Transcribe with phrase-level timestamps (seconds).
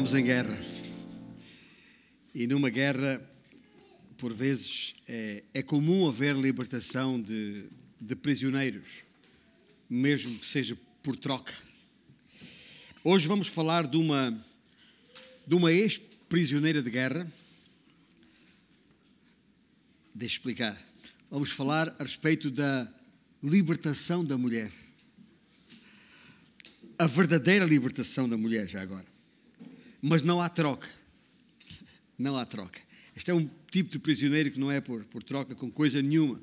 [0.00, 0.58] Estávamos em guerra.
[2.34, 3.20] E numa guerra,
[4.16, 7.66] por vezes, é, é comum haver libertação de,
[8.00, 9.02] de prisioneiros,
[9.90, 11.52] mesmo que seja por troca.
[13.04, 14.34] Hoje vamos falar de uma,
[15.46, 17.30] de uma ex-prisioneira de guerra.
[20.14, 20.80] Deixa explicar.
[21.30, 22.90] Vamos falar a respeito da
[23.42, 24.72] libertação da mulher.
[26.98, 29.09] A verdadeira libertação da mulher, já agora
[30.02, 30.88] mas não há troca.
[32.18, 32.80] Não há troca.
[33.14, 36.40] Este é um tipo de prisioneiro que não é por, por troca com coisa nenhuma.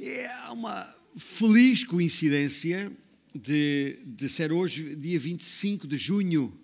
[0.00, 2.90] É uma feliz coincidência
[3.34, 6.56] de, de ser hoje, dia 25 de junho,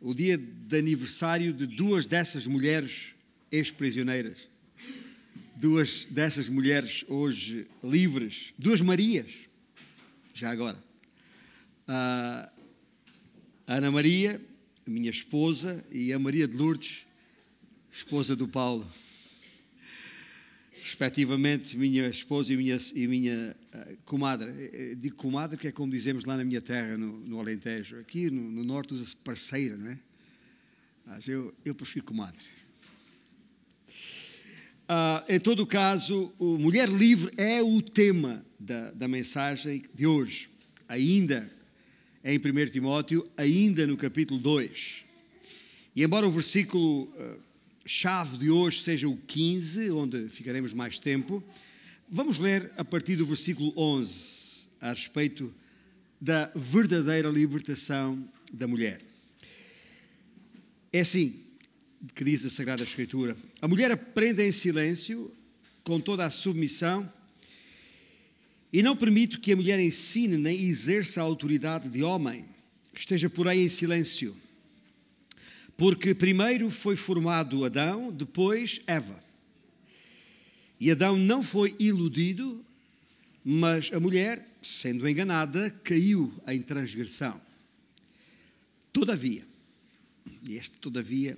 [0.00, 3.14] o dia de aniversário de duas dessas mulheres
[3.50, 4.48] ex-prisioneiras.
[5.56, 8.54] Duas dessas mulheres hoje livres.
[8.58, 9.30] Duas Marias,
[10.32, 10.82] já agora.
[11.86, 12.60] Uh,
[13.66, 14.40] Ana Maria,
[14.90, 17.06] minha esposa, e a Maria de Lourdes,
[17.92, 18.86] esposa do Paulo.
[20.82, 24.50] Respectivamente, minha esposa e minha, e minha uh, comadre.
[24.50, 27.98] Eh, eh, digo comadre, que é como dizemos lá na minha terra, no, no Alentejo.
[27.98, 29.98] Aqui no, no Norte usa-se parceira, não é?
[31.06, 32.42] Mas eu, eu prefiro comadre.
[34.88, 40.50] Uh, em todo caso, Mulher Livre é o tema da, da mensagem de hoje.
[40.88, 41.48] Ainda
[42.24, 45.04] em 1 Timóteo, ainda no capítulo 2.
[45.96, 47.40] E embora o versículo uh,
[47.86, 51.42] chave de hoje seja o 15, onde ficaremos mais tempo,
[52.08, 55.52] vamos ler a partir do versículo 11 a respeito
[56.20, 59.00] da verdadeira libertação da mulher.
[60.92, 61.50] É assim
[62.14, 65.34] que diz a Sagrada Escritura: a mulher aprende em silêncio,
[65.82, 67.10] com toda a submissão
[68.72, 72.44] e não permito que a mulher ensine nem exerça a autoridade de homem.
[72.94, 74.36] Esteja, porém, em silêncio.
[75.76, 79.22] Porque primeiro foi formado Adão, depois Eva.
[80.78, 82.64] E Adão não foi iludido,
[83.44, 87.40] mas a mulher, sendo enganada, caiu em transgressão.
[88.92, 89.46] Todavia,
[90.46, 91.36] e este todavia,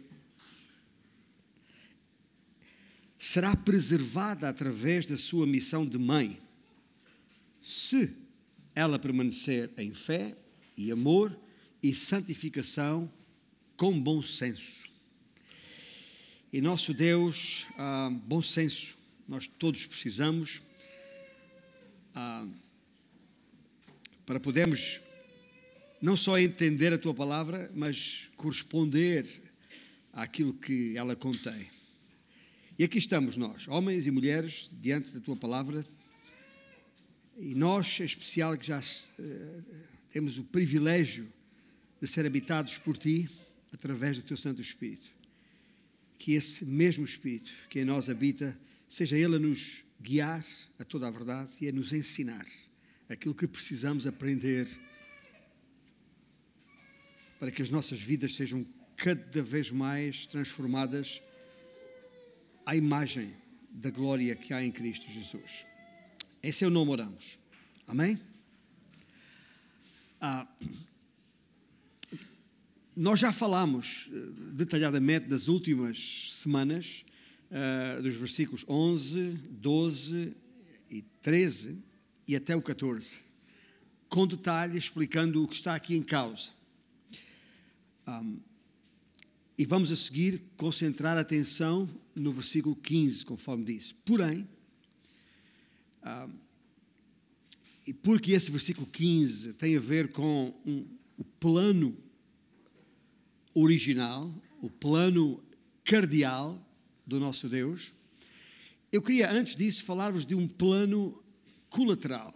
[3.16, 6.38] será preservada através da sua missão de mãe
[7.62, 8.12] se
[8.74, 10.36] ela permanecer em fé
[10.76, 11.38] e amor
[11.80, 13.10] e santificação
[13.76, 14.90] com bom senso.
[16.52, 18.96] E nosso Deus, ah, bom senso,
[19.28, 20.60] nós todos precisamos
[22.14, 22.46] ah,
[24.26, 25.00] para podermos
[26.00, 29.24] não só entender a tua palavra, mas corresponder
[30.12, 31.68] àquilo que ela contém.
[32.78, 35.84] E aqui estamos nós, homens e mulheres, diante da tua palavra
[37.38, 39.62] e nós, em especial, que já uh,
[40.10, 41.30] temos o privilégio
[42.00, 43.28] de ser habitados por Ti,
[43.72, 45.10] através do Teu Santo Espírito.
[46.18, 48.56] Que esse mesmo Espírito que em nós habita,
[48.88, 50.44] seja Ele a nos guiar
[50.78, 52.46] a toda a verdade e a nos ensinar
[53.08, 54.68] aquilo que precisamos aprender
[57.38, 58.64] para que as nossas vidas sejam
[58.96, 61.20] cada vez mais transformadas
[62.64, 63.34] à imagem
[63.70, 65.71] da glória que há em Cristo Jesus.
[66.42, 67.38] Em seu nome oramos.
[67.86, 68.18] Amém?
[70.20, 70.48] Ah,
[72.96, 74.16] nós já falamos eh,
[74.52, 77.04] detalhadamente das últimas semanas,
[77.50, 80.36] uh, dos versículos 11, 12
[80.90, 81.78] e 13
[82.26, 83.20] e até o 14,
[84.08, 86.48] com detalhe explicando o que está aqui em causa.
[89.56, 93.94] E vamos a seguir concentrar a atenção no versículo 15, conforme disse.
[94.04, 94.46] Porém,
[96.02, 96.28] ah,
[97.86, 100.86] e porque esse versículo 15 tem a ver com um,
[101.16, 101.96] o plano
[103.54, 105.42] original, o plano
[105.84, 106.60] cardial
[107.06, 107.92] do nosso Deus,
[108.90, 111.22] eu queria antes disso falar-vos de um plano
[111.68, 112.34] colateral.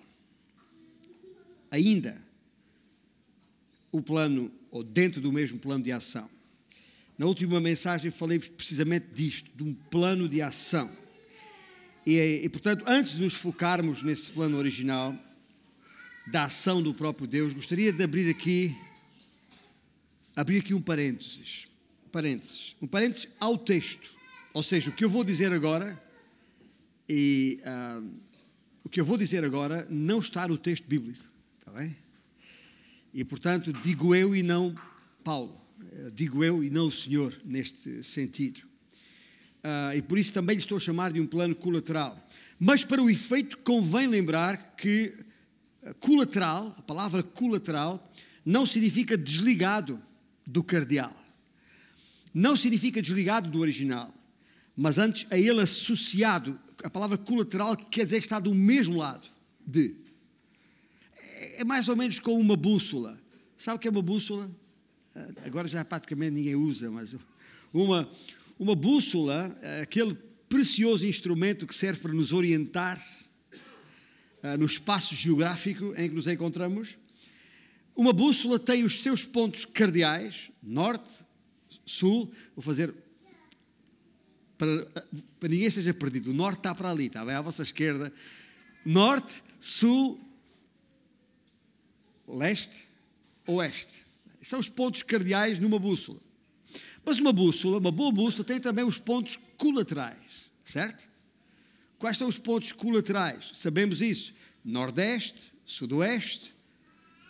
[1.70, 2.24] Ainda
[3.92, 6.28] o plano, ou dentro do mesmo plano de ação.
[7.16, 10.90] Na última mensagem falei-vos precisamente disto, de um plano de ação
[12.06, 15.12] e, e, portanto, antes de nos focarmos nesse plano original
[16.28, 18.72] da ação do próprio Deus, gostaria de abrir aqui
[20.36, 21.66] abrir aqui um parênteses,
[22.12, 24.08] parênteses, um parênteses ao texto.
[24.54, 26.00] Ou seja, o que eu vou dizer agora
[27.08, 28.08] e uh,
[28.84, 31.26] o que eu vou dizer agora não está no texto bíblico,
[31.58, 31.96] está bem?
[33.12, 34.72] E portanto digo eu e não
[35.24, 35.58] Paulo,
[36.12, 38.60] digo eu e não o Senhor neste sentido
[39.66, 42.16] uh, e por isso também lhe estou a chamar de um plano colateral.
[42.58, 45.12] Mas para o efeito convém lembrar que
[45.84, 48.12] ah, colateral, a palavra colateral,
[48.44, 50.00] não significa desligado
[50.46, 51.14] do cardeal.
[52.32, 54.12] Não significa desligado do original,
[54.76, 56.58] mas antes a ele associado.
[56.84, 59.26] A palavra colateral quer dizer que está do mesmo lado
[59.66, 59.94] de.
[61.56, 63.18] É mais ou menos como uma bússola.
[63.56, 64.50] Sabe o que é uma bússola?
[65.44, 67.16] Agora já praticamente ninguém usa, mas
[67.72, 68.08] uma,
[68.58, 70.14] uma bússola, é aquele
[70.48, 72.98] precioso instrumento que serve para nos orientar
[74.42, 76.96] uh, no espaço geográfico em que nos encontramos.
[77.94, 81.08] Uma bússola tem os seus pontos cardeais, norte,
[81.84, 82.32] sul.
[82.54, 82.94] Vou fazer
[84.58, 84.86] para,
[85.38, 86.30] para ninguém esteja perdido.
[86.30, 88.12] O norte está para ali, está bem à vossa esquerda.
[88.84, 90.20] Norte, sul,
[92.28, 92.84] leste,
[93.46, 94.04] oeste.
[94.40, 96.20] São os pontos cardeais numa bússola.
[97.06, 101.06] Mas uma bússola, uma boa bússola, tem também os pontos colaterais, certo?
[102.00, 103.52] Quais são os pontos colaterais?
[103.54, 104.34] Sabemos isso.
[104.64, 106.52] Nordeste, Sudoeste,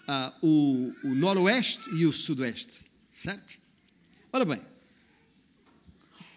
[0.09, 2.81] uh, o, o Noroeste e o Sudoeste,
[3.13, 3.59] certo?
[4.33, 4.63] Ora bem,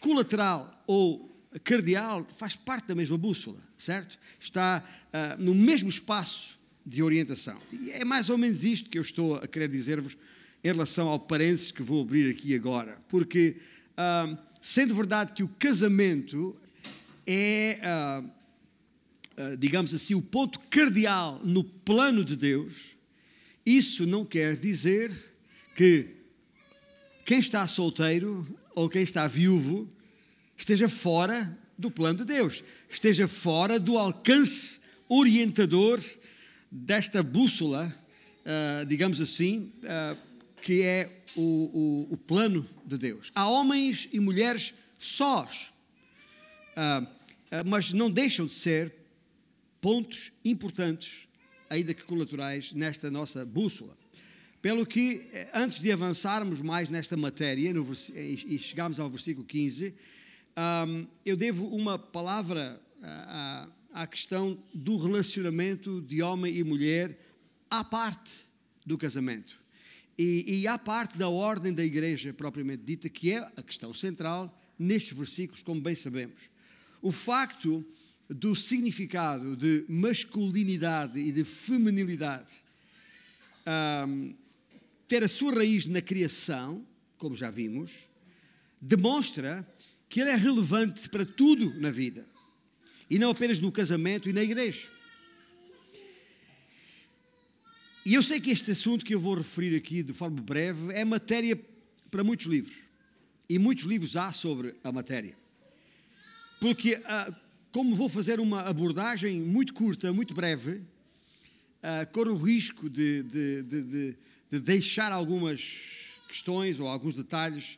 [0.02, 1.30] colateral ou
[1.64, 4.20] cardeal faz parte da mesma bússola, certo?
[4.38, 7.58] Está uh, no mesmo espaço de orientação.
[7.72, 10.18] E é mais ou menos isto que eu estou a querer dizer-vos
[10.64, 12.98] em relação ao parênteses que vou abrir aqui agora.
[13.08, 13.58] Porque,
[14.62, 16.56] sendo verdade que o casamento
[17.32, 17.80] é,
[19.38, 22.98] uh, digamos assim, o ponto cardeal no plano de Deus,
[23.64, 25.12] isso não quer dizer
[25.76, 26.08] que
[27.26, 29.88] quem está solteiro ou quem está viúvo
[30.58, 36.02] esteja fora do plano de Deus, esteja fora do alcance orientador
[36.72, 37.94] desta bússola,
[38.88, 39.72] digamos assim,
[40.62, 43.32] que é o, o, o, plano de Deus.
[43.36, 45.72] Há homens e mulheres sós,
[46.76, 47.08] uh, uh,
[47.66, 48.94] mas não deixam de ser
[49.82, 51.28] pontos importantes,
[51.70, 53.98] ainda que colaterais, nesta nossa bússola.
[54.62, 59.94] Pelo que, eh, antes de avançarmos mais nesta matéria, no, e chegarmos ao versículo 15,
[60.58, 67.18] um, eu devo uma palavra à, à questão do relacionamento de homem e mulher
[67.70, 68.32] à parte
[68.86, 69.59] do casamento.
[70.22, 74.54] E, e há parte da ordem da igreja propriamente dita, que é a questão central
[74.78, 76.42] nestes versículos, como bem sabemos.
[77.02, 77.86] O facto
[78.30, 82.58] do significado de masculinidade e de feminilidade
[84.06, 84.36] um,
[85.08, 86.86] ter a sua raiz na criação,
[87.18, 88.10] como já vimos,
[88.82, 89.66] demonstra
[90.10, 92.26] que ele é relevante para tudo na vida
[93.10, 94.86] e não apenas no casamento e na igreja.
[98.10, 101.06] E eu sei que este assunto que eu vou referir aqui de forma breve é
[101.06, 101.56] matéria
[102.10, 102.76] para muitos livros.
[103.48, 105.38] E muitos livros há sobre a matéria.
[106.60, 107.32] Porque, ah,
[107.72, 110.82] como vou fazer uma abordagem muito curta, muito breve,
[111.84, 114.18] ah, corro o risco de, de, de,
[114.50, 117.78] de deixar algumas questões ou alguns detalhes,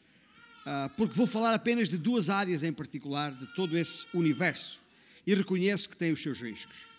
[0.66, 4.80] ah, porque vou falar apenas de duas áreas em particular de todo esse universo.
[5.28, 6.91] E reconheço que tem os seus riscos.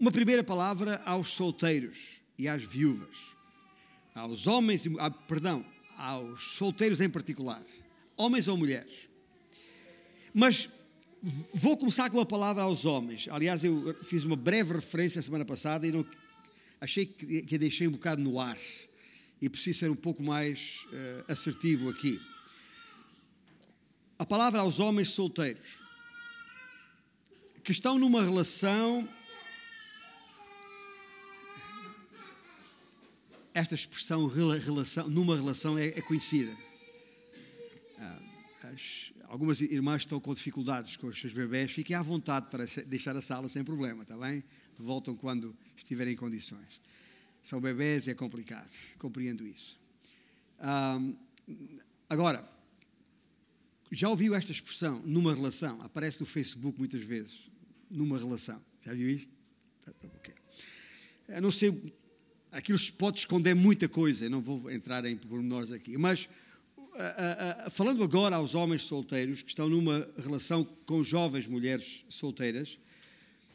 [0.00, 3.34] Uma primeira palavra aos solteiros e às viúvas,
[4.14, 5.64] aos homens, ah, perdão,
[5.96, 7.60] aos solteiros em particular,
[8.16, 9.08] homens ou mulheres.
[10.32, 10.68] Mas
[11.52, 13.26] vou começar com uma palavra aos homens.
[13.28, 16.06] Aliás, eu fiz uma breve referência a semana passada e não,
[16.80, 18.56] achei que, que a deixei um bocado no ar
[19.42, 22.20] e preciso ser um pouco mais uh, assertivo aqui.
[24.16, 25.76] A palavra aos homens solteiros
[27.64, 29.08] que estão numa relação
[33.58, 36.56] esta expressão relação, numa relação é, é conhecida.
[37.98, 38.20] Ah,
[38.72, 43.16] as, algumas irmãs estão com dificuldades com os seus bebés, fiquem à vontade para deixar
[43.16, 44.44] a sala sem problema, está bem?
[44.78, 46.80] Voltam quando estiverem em condições.
[47.42, 49.76] São bebés e é complicado, compreendo isso.
[50.60, 51.00] Ah,
[52.08, 52.48] agora,
[53.90, 55.82] já ouviu esta expressão, numa relação?
[55.82, 57.50] Aparece no Facebook muitas vezes,
[57.90, 58.62] numa relação.
[58.82, 59.32] Já viu isto?
[59.84, 60.34] Tá, tá, okay.
[61.28, 61.92] Eu não sei
[62.58, 66.28] aquilo pode esconder muita coisa, não vou entrar em pormenores aqui, mas
[67.70, 72.76] falando agora aos homens solteiros que estão numa relação com jovens mulheres solteiras,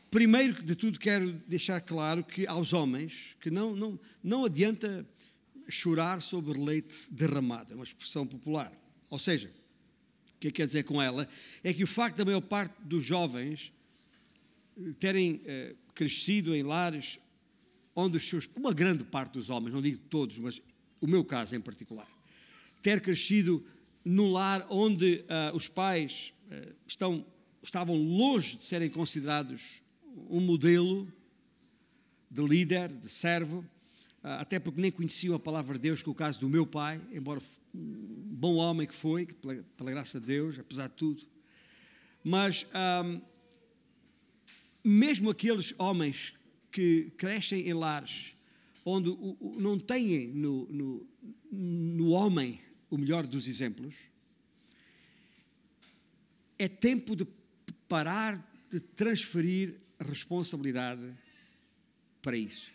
[0.09, 5.05] primeiro de tudo quero deixar claro que aos homens que não, não, não adianta
[5.67, 8.71] chorar sobre leite derramado, é uma expressão popular.
[9.09, 9.51] Ou seja,
[10.37, 11.27] o que é quer dizer com ela?
[11.61, 13.73] É que o facto da maior parte dos jovens
[14.97, 17.19] terem eh, crescido em lares
[17.95, 20.61] onde os seus, uma grande parte dos homens, não digo todos, mas
[20.99, 22.07] o meu caso em particular,
[22.81, 23.65] ter crescido
[24.03, 27.25] num lar onde uh, os pais uh, estão,
[27.61, 29.81] estavam longe de serem considerados
[30.29, 31.11] um modelo
[32.29, 33.63] de líder, de servo,
[34.23, 36.65] ah, até porque nem conheciam a palavra de Deus, que é o caso do meu
[36.65, 37.41] pai, embora
[37.75, 41.21] um bom homem que foi, pela, pela graça de Deus, apesar de tudo.
[42.23, 42.65] Mas
[43.03, 43.21] um,
[44.83, 46.33] mesmo aqueles homens
[46.73, 48.33] que crescem em lares
[48.85, 51.07] onde o, o, não têm no, no,
[51.51, 53.95] no homem o melhor dos exemplos,
[56.59, 57.25] é tempo de
[57.87, 61.07] parar de transferir responsabilidade
[62.21, 62.71] para isso.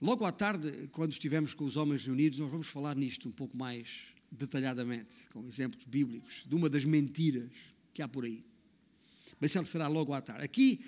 [0.00, 3.56] Logo à tarde, quando estivermos com os homens reunidos, nós vamos falar nisto um pouco
[3.56, 7.50] mais detalhadamente, com exemplos bíblicos, de uma das mentiras
[7.92, 8.44] que há por aí.
[9.40, 10.44] Mas isso será logo à tarde.
[10.44, 10.84] Aqui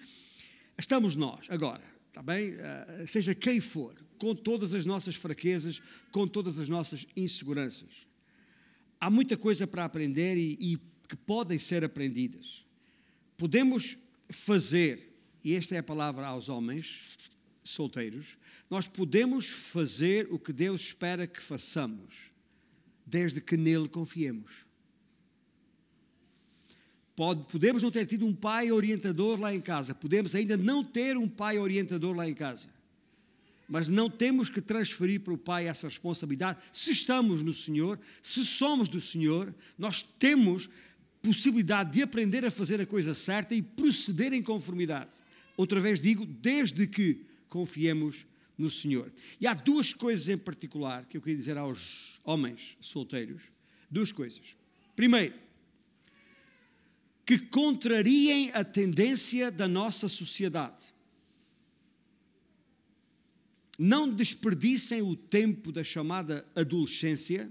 [0.78, 2.54] estamos nós, agora, está bem?
[2.54, 8.06] Uh, seja quem for, com todas as nossas fraquezas, com todas as nossas inseguranças.
[9.00, 10.76] Há muita coisa para aprender e, e
[11.08, 12.66] que podem ser aprendidas.
[13.36, 13.96] Podemos
[14.28, 17.16] fazer, e esta é a palavra aos homens
[17.62, 18.36] solteiros,
[18.68, 22.30] nós podemos fazer o que Deus espera que façamos,
[23.06, 24.66] desde que nele confiemos.
[27.20, 31.18] Pode, podemos não ter tido um pai orientador lá em casa, podemos ainda não ter
[31.18, 32.68] um pai orientador lá em casa,
[33.68, 36.60] mas não temos que transferir para o pai essa responsabilidade.
[36.72, 40.70] Se estamos no Senhor, se somos do Senhor, nós temos
[41.20, 45.10] possibilidade de aprender a fazer a coisa certa e proceder em conformidade.
[45.58, 48.24] Outra vez digo, desde que confiemos
[48.56, 49.12] no Senhor.
[49.38, 53.42] E há duas coisas em particular que eu queria dizer aos homens solteiros.
[53.90, 54.56] Duas coisas.
[54.96, 55.34] Primeiro,
[57.30, 60.86] que contrariem a tendência da nossa sociedade.
[63.78, 67.48] Não desperdicem o tempo da chamada adolescência,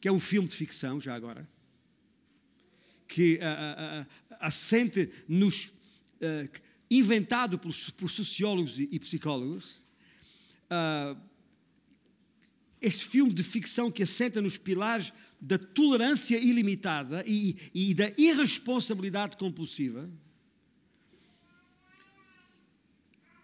[0.00, 1.48] que é um filme de ficção, já agora,
[3.08, 5.72] que uh, uh, uh, assente nos
[6.88, 9.82] inventado por, por sociólogos e, e psicólogos.
[10.70, 11.20] Uh,
[12.80, 19.36] este filme de ficção que assenta nos pilares da tolerância ilimitada e, e da irresponsabilidade
[19.36, 20.08] compulsiva.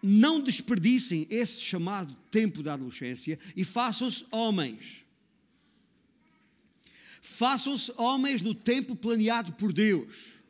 [0.01, 5.05] Não desperdicem esse chamado tempo da adolescência e façam-se homens.
[7.21, 10.41] Façam-se homens no tempo planeado por Deus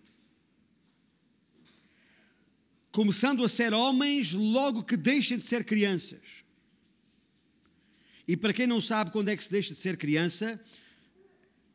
[2.91, 6.19] começando a ser homens logo que deixem de ser crianças.
[8.27, 10.59] E para quem não sabe quando é que se deixa de ser criança,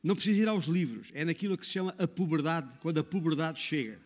[0.07, 3.61] não precisa ir aos livros, é naquilo que se chama a puberdade, quando a puberdade
[3.61, 4.01] chega.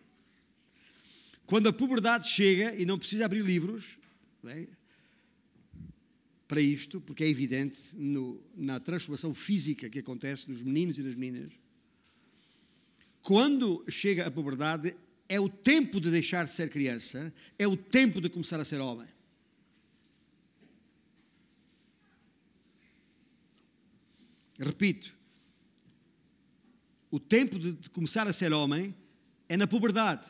[1.44, 3.98] Quando a puberdade chega, e não precisa abrir livros
[4.46, 4.66] é?
[6.48, 11.14] para isto, porque é evidente no, na transformação física que acontece nos meninos e nas
[11.14, 11.52] meninas,
[13.20, 14.96] quando chega a puberdade,
[15.28, 18.80] é o tempo de deixar de ser criança, é o tempo de começar a ser
[18.80, 19.06] homem.
[24.58, 25.19] Repito,
[27.10, 28.94] o tempo de começar a ser homem
[29.48, 30.28] é na puberdade,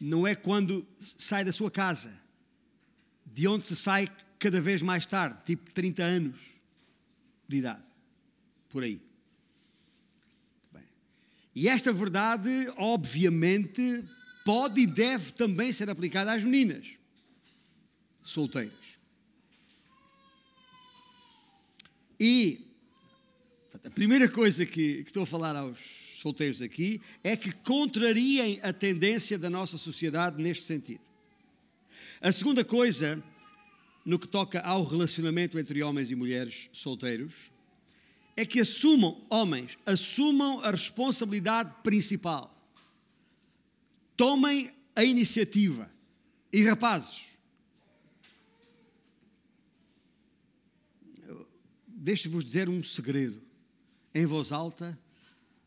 [0.00, 2.20] não é quando sai da sua casa,
[3.24, 6.40] de onde se sai cada vez mais tarde, tipo 30 anos
[7.48, 7.88] de idade,
[8.68, 9.00] por aí.
[11.54, 14.04] E esta verdade, obviamente,
[14.44, 16.86] pode e deve também ser aplicada às meninas
[18.22, 18.72] solteiras.
[22.18, 22.71] E
[23.84, 25.80] a primeira coisa que, que estou a falar aos
[26.20, 31.00] solteiros aqui é que contrariem a tendência da nossa sociedade neste sentido.
[32.20, 33.20] A segunda coisa,
[34.06, 37.50] no que toca ao relacionamento entre homens e mulheres solteiros,
[38.36, 42.56] é que assumam, homens, assumam a responsabilidade principal.
[44.16, 45.90] Tomem a iniciativa.
[46.52, 47.24] E rapazes,
[51.88, 53.41] deixe-vos dizer um segredo
[54.14, 54.98] em voz alta,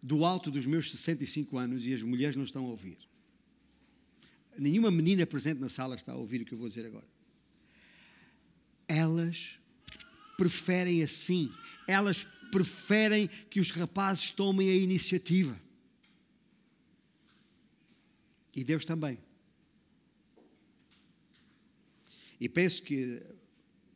[0.02, 2.98] do alto dos meus 65 anos, e as mulheres não estão a ouvir.
[4.58, 7.08] Nenhuma menina presente na sala está a ouvir o que eu vou dizer agora.
[8.88, 9.60] Elas
[10.38, 11.52] preferem assim,
[11.88, 15.60] elas preferem que os rapazes tomem a iniciativa.
[18.56, 19.20] E Deus também.
[22.40, 23.22] E penso que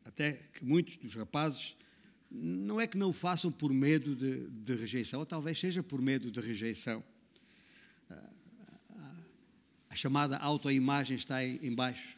[0.03, 1.75] até que muitos dos rapazes
[2.31, 6.01] não é que não o façam por medo de, de rejeição, ou talvez seja por
[6.01, 7.03] medo de rejeição.
[9.89, 12.15] A chamada autoimagem está embaixo.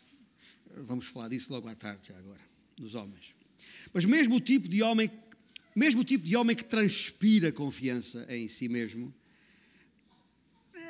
[0.76, 2.42] Vamos falar disso logo à tarde, já agora,
[2.78, 3.34] nos homens.
[3.94, 5.10] Mas mesmo o tipo de homem
[5.76, 9.14] mesmo o tipo de homem que transpira confiança em si mesmo,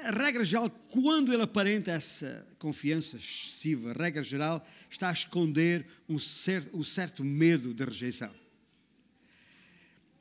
[0.05, 5.85] A regra geral, quando ele aparenta essa confiança excessiva, a regra geral está a esconder
[6.09, 8.31] um certo, um certo medo de rejeição.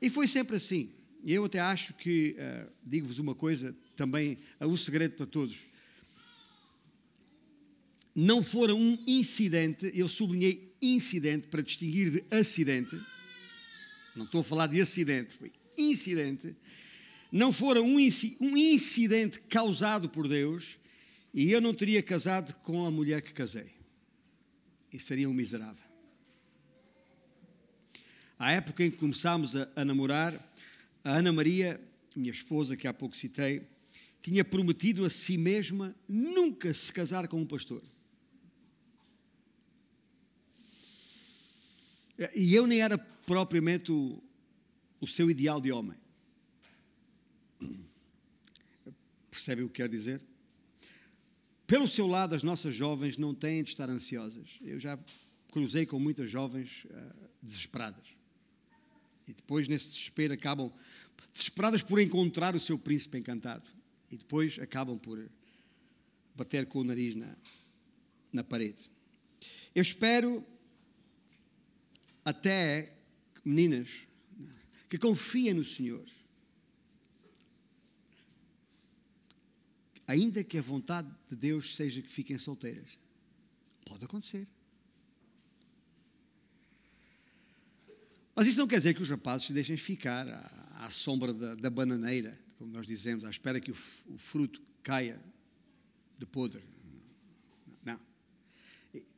[0.01, 0.91] E foi sempre assim.
[1.23, 5.55] Eu até acho que, uh, digo-vos uma coisa, também é um segredo para todos.
[8.15, 12.99] Não fora um incidente, eu sublinhei incidente para distinguir de acidente,
[14.15, 16.55] não estou a falar de acidente, foi incidente,
[17.31, 20.77] não fora um, um incidente causado por Deus,
[21.33, 23.71] e eu não teria casado com a mulher que casei.
[24.91, 25.90] E seria um miserável.
[28.41, 30.33] À época em que começámos a, a namorar,
[31.03, 31.79] a Ana Maria,
[32.15, 33.61] minha esposa, que há pouco citei,
[34.19, 37.83] tinha prometido a si mesma nunca se casar com um pastor.
[42.33, 44.19] E eu nem era propriamente o,
[44.99, 45.97] o seu ideal de homem.
[49.29, 50.19] Percebem o que quer dizer?
[51.67, 54.57] Pelo seu lado, as nossas jovens não têm de estar ansiosas.
[54.63, 54.97] Eu já
[55.51, 58.20] cruzei com muitas jovens uh, desesperadas.
[59.31, 60.71] E depois, nesse desespero, acabam
[61.31, 63.63] desesperadas por encontrar o seu príncipe encantado.
[64.11, 65.25] E depois acabam por
[66.35, 67.33] bater com o nariz na,
[68.33, 68.91] na parede.
[69.73, 70.45] Eu espero
[72.25, 72.93] até,
[73.45, 73.89] meninas,
[74.89, 76.05] que confiem no Senhor.
[80.07, 82.99] Ainda que a vontade de Deus seja que fiquem solteiras.
[83.85, 84.45] Pode acontecer.
[88.41, 91.53] Mas isso não quer dizer que os rapazes se deixem ficar à, à sombra da,
[91.53, 93.75] da, bananeira, como nós dizemos, à espera que o,
[94.07, 95.23] o fruto caia
[96.17, 96.63] de podre.
[97.85, 97.99] Não.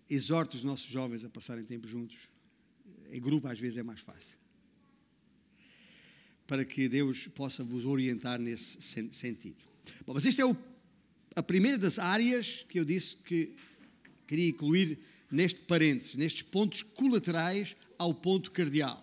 [0.10, 2.28] Exorto os nossos jovens a passarem tempo juntos.
[3.12, 4.38] Em grupo, às vezes, é mais fácil.
[6.46, 9.64] Para que Deus possa vos orientar nesse sentido.
[10.06, 10.54] Bom, mas este é o,
[11.34, 13.56] a primeira das áreas que eu disse que
[14.28, 15.00] queria incluir
[15.32, 19.03] neste parênteses, nestes pontos colaterais ao ponto cardeal.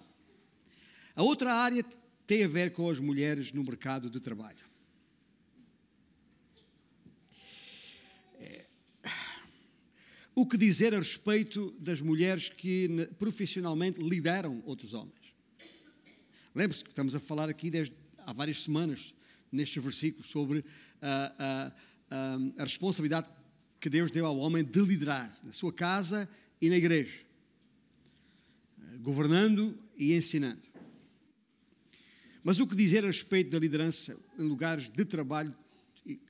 [1.20, 1.84] A outra área
[2.26, 4.64] tem a ver com as mulheres no mercado de trabalho.
[8.38, 8.64] É,
[10.34, 15.20] o que dizer a respeito das mulheres que profissionalmente lideram outros homens?
[16.54, 19.14] Lembre-se que estamos a falar aqui desde há várias semanas,
[19.52, 20.64] nestes versículos, sobre
[21.02, 23.28] a, a, a, a responsabilidade
[23.78, 26.26] que Deus deu ao homem de liderar na sua casa
[26.62, 27.28] e na igreja
[29.02, 30.69] governando e ensinando.
[32.42, 35.54] Mas o que dizer a respeito da liderança em lugares de trabalho,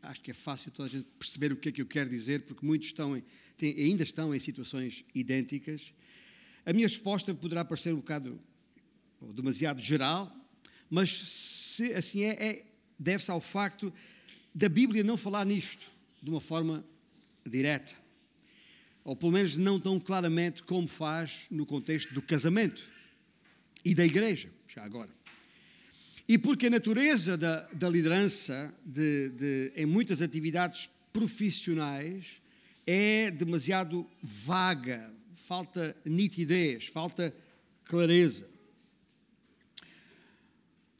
[0.02, 2.42] acho que é fácil toda a gente perceber o que é que eu quero dizer,
[2.42, 3.22] porque muitos estão em,
[3.56, 5.92] têm, ainda estão em situações idênticas.
[6.66, 8.40] A minha resposta poderá parecer um bocado
[9.20, 10.34] ou demasiado geral,
[10.88, 12.66] mas se assim é, é
[12.98, 13.92] deve-se ao facto
[14.54, 15.86] da Bíblia não falar nisto
[16.22, 16.84] de uma forma
[17.46, 17.96] direta
[19.04, 22.86] ou pelo menos não tão claramente como faz no contexto do casamento
[23.84, 25.19] e da igreja, já agora.
[26.30, 32.40] E porque a natureza da, da liderança de, de, em muitas atividades profissionais
[32.86, 37.34] é demasiado vaga, falta nitidez, falta
[37.82, 38.48] clareza.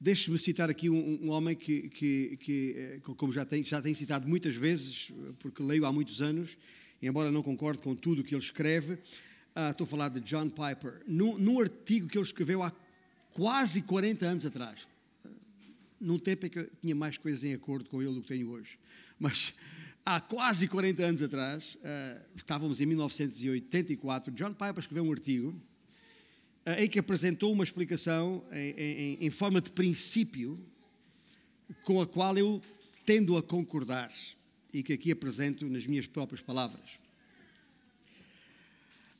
[0.00, 4.26] Deixe-me citar aqui um, um homem que, que, que, eh, como já tenho, já citado
[4.26, 6.56] muitas vezes, porque leio há muitos anos,
[7.00, 10.50] embora não concorde com tudo o que ele escreve, uh, estou a falar de John
[10.50, 12.72] Piper, num, artigo que ele escreveu há
[13.32, 14.90] quase 40 anos atrás.
[16.00, 18.48] Num tempo em que eu tinha mais coisas em acordo com ele do que tenho
[18.48, 18.78] hoje.
[19.18, 19.52] Mas
[20.04, 26.70] há quase 40 anos atrás, uh, estávamos em 1984, John Piper escreveu um artigo uh,
[26.78, 30.58] em que apresentou uma explicação em, em, em forma de princípio
[31.82, 32.62] com a qual eu
[33.04, 34.10] tendo a concordar
[34.72, 36.98] e que aqui apresento nas minhas próprias palavras.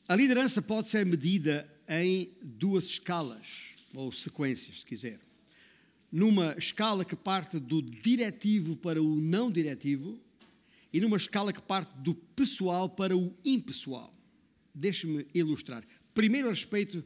[0.07, 5.19] A liderança pode ser medida em duas escalas, ou sequências, se quiser.
[6.11, 10.19] Numa escala que parte do diretivo para o não diretivo
[10.91, 14.13] e numa escala que parte do pessoal para o impessoal.
[14.75, 15.83] Deixe-me ilustrar.
[16.13, 17.03] Primeiro a respeito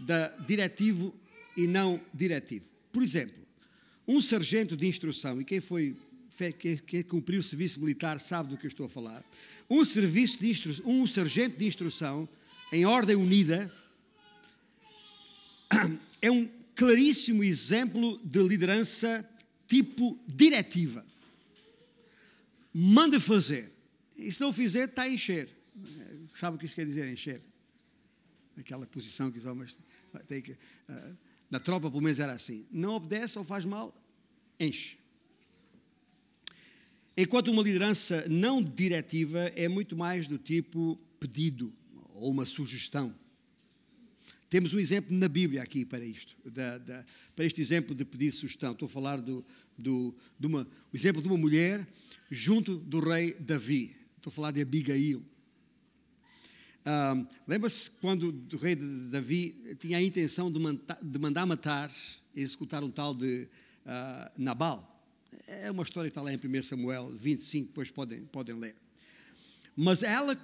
[0.00, 1.14] da diretivo
[1.56, 2.66] e não diretivo.
[2.92, 3.40] Por exemplo,
[4.06, 5.96] um sargento de instrução, e quem foi
[6.86, 9.24] quem cumpriu o serviço militar sabe do que eu estou a falar.
[9.68, 10.72] Um, serviço de instru...
[10.84, 12.28] um sargento de instrução
[12.72, 13.72] em ordem unida
[16.22, 19.28] é um claríssimo exemplo de liderança
[19.66, 21.04] tipo diretiva.
[22.72, 23.72] Manda fazer.
[24.16, 25.48] E se não fizer, está a encher.
[26.32, 27.42] Sabe o que isso quer dizer, encher?
[28.56, 29.76] Aquela posição que os homens
[30.28, 30.52] têm que.
[30.52, 31.16] Uh,
[31.50, 32.64] na tropa, pelo menos, era assim.
[32.70, 33.92] Não obedece ou faz mal,
[34.60, 34.98] enche.
[37.16, 41.72] Enquanto uma liderança não diretiva é muito mais do tipo pedido
[42.14, 43.12] ou uma sugestão.
[44.50, 47.04] Temos um exemplo na Bíblia aqui para isto, da, da,
[47.36, 48.72] para este exemplo de pedir sugestão.
[48.72, 49.44] Estou a falar do,
[49.76, 51.86] do, de uma, o exemplo de uma mulher
[52.30, 53.94] junto do rei Davi.
[54.16, 55.22] Estou a falar de Abigail.
[57.46, 61.90] Lembra-se quando o rei Davi tinha a intenção de, mandar, de mandar matar,
[62.34, 63.46] executar um tal de
[63.84, 64.94] uh, Nabal?
[65.46, 68.74] É uma história que está lá em 1 Samuel 25, depois podem, podem ler.
[69.76, 70.38] Mas ela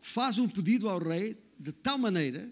[0.00, 2.48] faz um pedido ao rei de tal maneira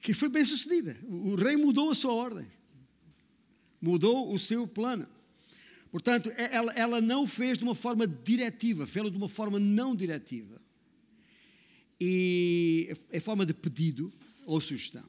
[0.00, 0.96] que foi bem sucedida.
[1.04, 2.46] O rei mudou a sua ordem,
[3.80, 5.06] mudou o seu plano.
[5.90, 9.94] Portanto, é, ela, ela não fez de uma forma diretiva, fez de uma forma não
[9.94, 10.60] diretiva.
[12.00, 14.12] E é forma de pedido
[14.46, 15.04] ou sugestão.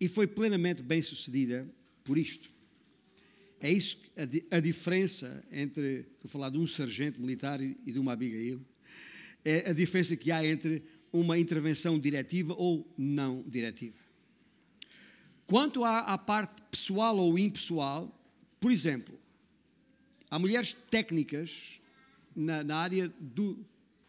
[0.00, 1.66] E foi plenamente bem sucedida
[2.04, 2.50] por isto.
[3.60, 7.98] É isso a, a diferença entre, estou a falar de um sargento militar e de
[7.98, 8.60] uma Abigail,
[9.44, 10.82] é a diferença que há entre
[11.14, 13.94] uma intervenção diretiva ou não diretiva.
[15.46, 18.12] Quanto à, à parte pessoal ou impessoal,
[18.58, 19.16] por exemplo,
[20.28, 21.80] há mulheres técnicas
[22.34, 23.64] na, na área do,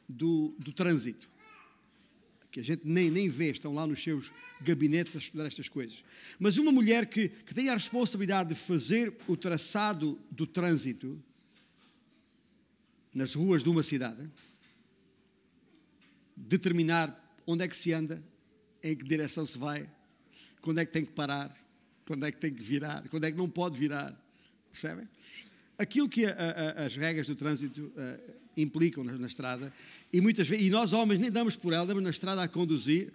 [0.09, 1.29] do, do, trânsito,
[2.49, 6.03] que a gente nem, nem vê, estão lá nos seus gabinetes a estudar estas coisas.
[6.39, 11.21] Mas uma mulher que, que tem a responsabilidade de fazer o traçado do trânsito
[13.13, 14.27] nas ruas de uma cidade,
[16.35, 18.21] determinar onde é que se anda,
[18.83, 19.87] em que direção se vai,
[20.61, 21.51] quando é que tem que parar,
[22.05, 24.15] quando é que tem que virar, quando é que não pode virar.
[24.71, 25.07] Percebem?
[25.77, 29.71] Aquilo que a, a, as regras do trânsito uh, implicam na, na, estrada,
[30.11, 33.11] e muitas vezes, e nós homens nem damos por ela, damos na estrada a conduzir.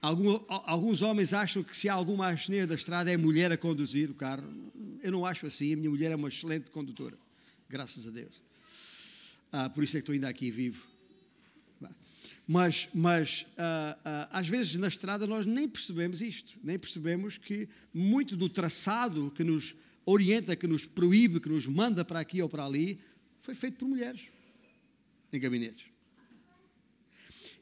[0.00, 3.56] Algum, alguns homens acham que se há alguma asneira da estrada é a mulher a
[3.56, 4.44] conduzir o carro.
[5.02, 7.16] Eu não acho assim, a minha mulher é uma excelente condutora,
[7.68, 8.40] graças a Deus.
[9.50, 10.84] Ah, por isso é que estou ainda aqui vivo.
[12.46, 17.68] Mas, mas uh, uh, às vezes na estrada nós nem percebemos isto, nem percebemos que
[17.92, 22.48] muito do traçado que nos orienta, que nos proíbe, que nos manda para aqui ou
[22.48, 23.00] para ali,
[23.40, 24.28] foi feito por mulheres
[25.32, 25.86] em gabinetes.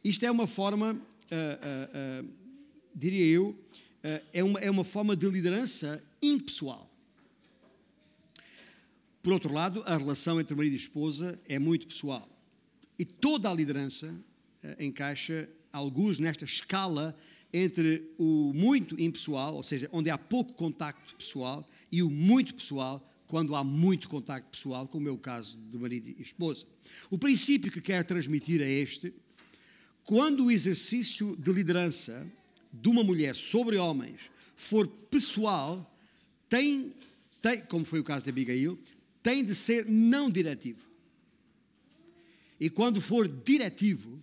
[0.05, 2.29] Isto é uma forma, uh,
[2.95, 3.59] diria eu,
[4.35, 6.91] é, uma, é uma forma de liderança impessoal.
[9.23, 12.29] Por outro lado, a relação entre marido e esposa é muito pessoal.
[12.99, 14.15] E toda a liderança
[14.79, 17.17] encaixa alguns nesta escala
[17.53, 23.01] entre o muito impessoal, ou seja, onde há pouco contacto pessoal, e o muito pessoal,
[23.27, 26.67] quando há muito contacto pessoal, como é o caso do marido e esposa.
[27.11, 29.15] O princípio que quero transmitir é este:
[30.05, 32.31] quando o exercício de liderança
[32.73, 35.97] de uma mulher sobre homens for pessoal,
[36.49, 36.93] tem,
[37.41, 38.79] tem como foi o caso de Abigail,
[39.23, 40.85] tem de ser não diretivo.
[42.61, 44.23] E quando for diretivo,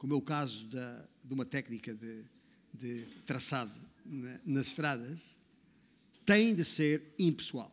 [0.00, 2.24] como é o caso da, de uma técnica de,
[2.72, 3.70] de traçado
[4.06, 5.36] na, nas estradas,
[6.24, 7.70] tem de ser impessoal.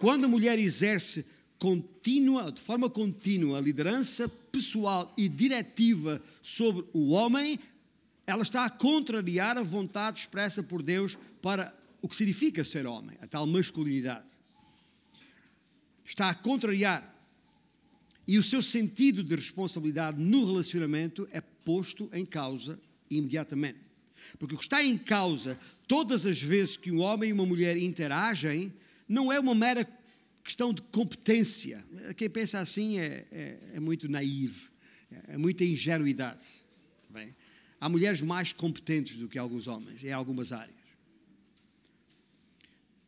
[0.00, 1.24] Quando a mulher exerce
[1.56, 7.56] contínua, de forma contínua a liderança pessoal e diretiva sobre o homem,
[8.26, 11.72] ela está a contrariar a vontade expressa por Deus para
[12.02, 14.26] o que significa ser homem, a tal masculinidade.
[16.04, 17.15] Está a contrariar
[18.26, 23.78] e o seu sentido de responsabilidade no relacionamento é posto em causa imediatamente.
[24.38, 27.76] Porque o que está em causa todas as vezes que um homem e uma mulher
[27.76, 28.72] interagem
[29.08, 29.88] não é uma mera
[30.42, 31.84] questão de competência.
[32.16, 34.70] Quem pensa assim é, é, é muito naivo,
[35.28, 36.64] é muita ingenuidade.
[37.08, 37.34] Bem,
[37.80, 40.74] há mulheres mais competentes do que alguns homens em algumas áreas.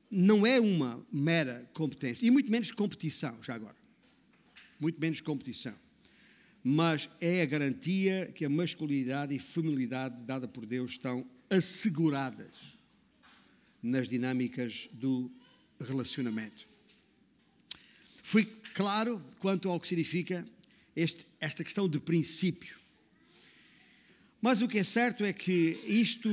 [0.09, 3.78] Não é uma mera competência, e muito menos competição, já agora
[4.79, 5.75] muito menos competição.
[6.63, 12.77] Mas é a garantia que a masculinidade e feminilidade dada por Deus estão asseguradas
[13.83, 15.31] nas dinâmicas do
[15.81, 16.67] relacionamento.
[18.23, 20.47] Fui claro quanto ao que significa
[20.95, 22.77] este, esta questão de princípio.
[24.41, 26.29] Mas o que é certo é que isto,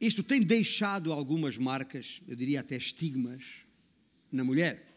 [0.00, 3.42] isto tem deixado algumas marcas, eu diria até estigmas,
[4.30, 4.93] na mulher.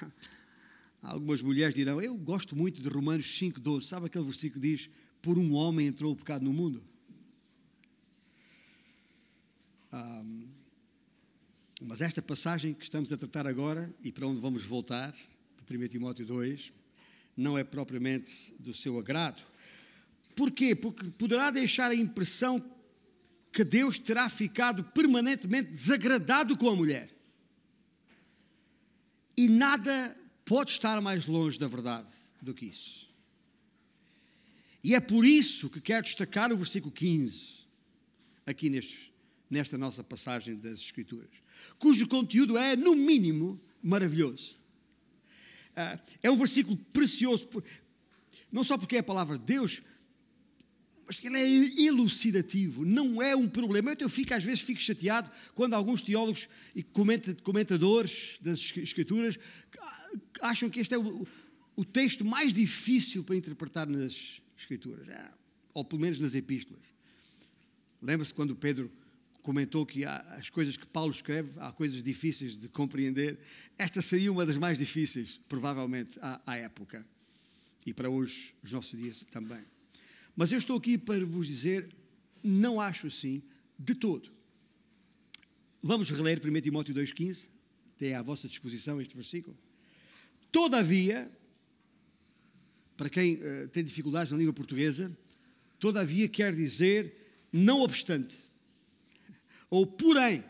[1.02, 3.82] Algumas mulheres dirão: Eu gosto muito de Romanos 5,12.
[3.82, 6.82] Sabe aquele versículo que diz: Por um homem entrou o pecado no mundo?
[9.92, 10.48] Um,
[11.82, 15.14] mas esta passagem que estamos a tratar agora e para onde vamos voltar,
[15.66, 16.72] para 1 Timóteo 2,
[17.36, 19.42] não é propriamente do seu agrado.
[20.34, 20.74] Porquê?
[20.74, 22.62] Porque poderá deixar a impressão
[23.52, 27.13] que Deus terá ficado permanentemente desagradado com a mulher.
[29.36, 32.08] E nada pode estar mais longe da verdade
[32.40, 33.08] do que isso.
[34.82, 37.64] E é por isso que quero destacar o versículo 15,
[38.44, 39.12] aqui neste,
[39.50, 41.30] nesta nossa passagem das Escrituras,
[41.78, 44.58] cujo conteúdo é, no mínimo, maravilhoso.
[45.74, 47.48] Ah, é um versículo precioso,
[48.52, 49.82] não só porque é a palavra de Deus,
[51.06, 53.94] mas ele é elucidativo, não é um problema.
[53.98, 59.38] Eu fico, às vezes fico chateado quando alguns teólogos e comentadores das escrituras
[60.40, 61.26] acham que este é o,
[61.76, 65.30] o texto mais difícil para interpretar nas escrituras, é,
[65.72, 66.82] ou pelo menos nas epístolas.
[68.00, 68.90] Lembra-se quando Pedro
[69.42, 73.38] comentou que as coisas que Paulo escreve, há coisas difíceis de compreender.
[73.76, 77.06] Esta seria uma das mais difíceis, provavelmente, à, à época.
[77.84, 79.73] E para hoje, os nossos dias também.
[80.36, 81.88] Mas eu estou aqui para vos dizer,
[82.42, 83.42] não acho assim
[83.78, 84.32] de todo.
[85.82, 87.48] Vamos reler 1 Timóteo 2,15,
[87.96, 89.56] tem à vossa disposição este versículo.
[90.50, 91.30] Todavia,
[92.96, 95.16] para quem uh, tem dificuldades na língua portuguesa,
[95.78, 97.14] todavia quer dizer
[97.52, 98.36] não obstante,
[99.70, 100.44] ou porém.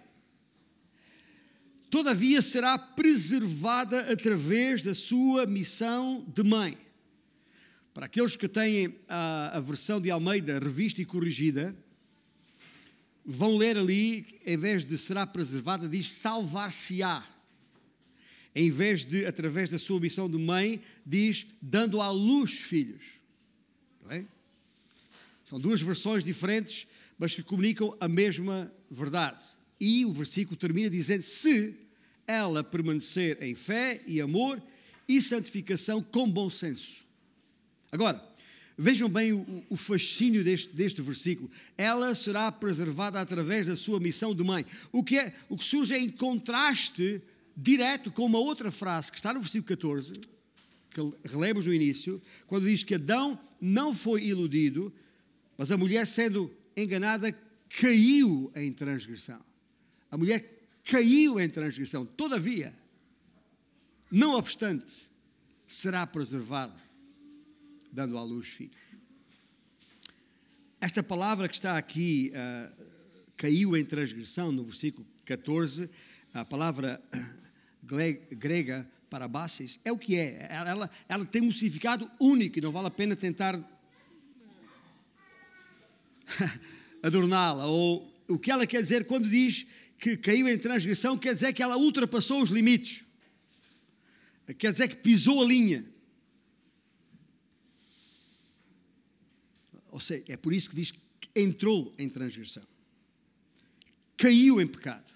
[1.91, 6.77] Todavia será preservada através da sua missão de mãe
[7.95, 11.75] para aqueles que têm a, a versão de Almeida revista e corrigida,
[13.25, 17.25] vão ler ali, em vez de será preservada, diz salvar-se-á.
[18.53, 23.05] Em vez de, através da sua missão de mãe, diz dando à luz filhos.
[24.09, 24.29] Bem?
[25.45, 29.45] São duas versões diferentes, mas que comunicam a mesma verdade.
[29.81, 31.79] E o versículo termina dizendo: se
[32.27, 34.61] ela permanecer em fé e amor
[35.09, 37.04] e santificação com bom senso.
[37.95, 38.21] Agora,
[38.77, 41.49] vejam bem o, o fascínio deste, deste versículo.
[41.79, 44.67] Ela será preservada através da sua missão de mãe.
[44.91, 47.23] O que, é, o que surge é em contraste
[47.57, 50.13] direto com uma outra frase que está no versículo 14,
[50.91, 54.93] que relemos no início, quando diz que Adão não foi iludido,
[55.57, 57.33] mas a mulher, sendo enganada,
[57.81, 59.41] caiu em transgressão.
[60.11, 62.05] A mulher caiu em transgressão.
[62.05, 62.75] Todavia,
[64.11, 65.09] não obstante,
[65.65, 66.94] será preservada
[67.95, 68.77] dando à luz filhos.
[70.81, 72.85] Esta palavra que está aqui, uh,
[73.37, 75.89] caiu em transgressão, no versículo 14,
[76.35, 77.01] a palavra
[78.33, 80.49] grega para bases, é o que é.
[80.51, 83.55] Ela, ela tem um significado único e não vale a pena tentar
[87.01, 87.67] adorná-la.
[87.67, 89.67] Ou o que ela quer dizer quando diz
[89.99, 93.05] que caiu em transgressão, quer dizer que ela ultrapassou os limites.
[94.59, 95.94] Quer dizer que pisou a linha.
[99.95, 102.65] Ou seja, é por isso que diz que entrou em transgressão.
[104.17, 105.15] Caiu em pecado.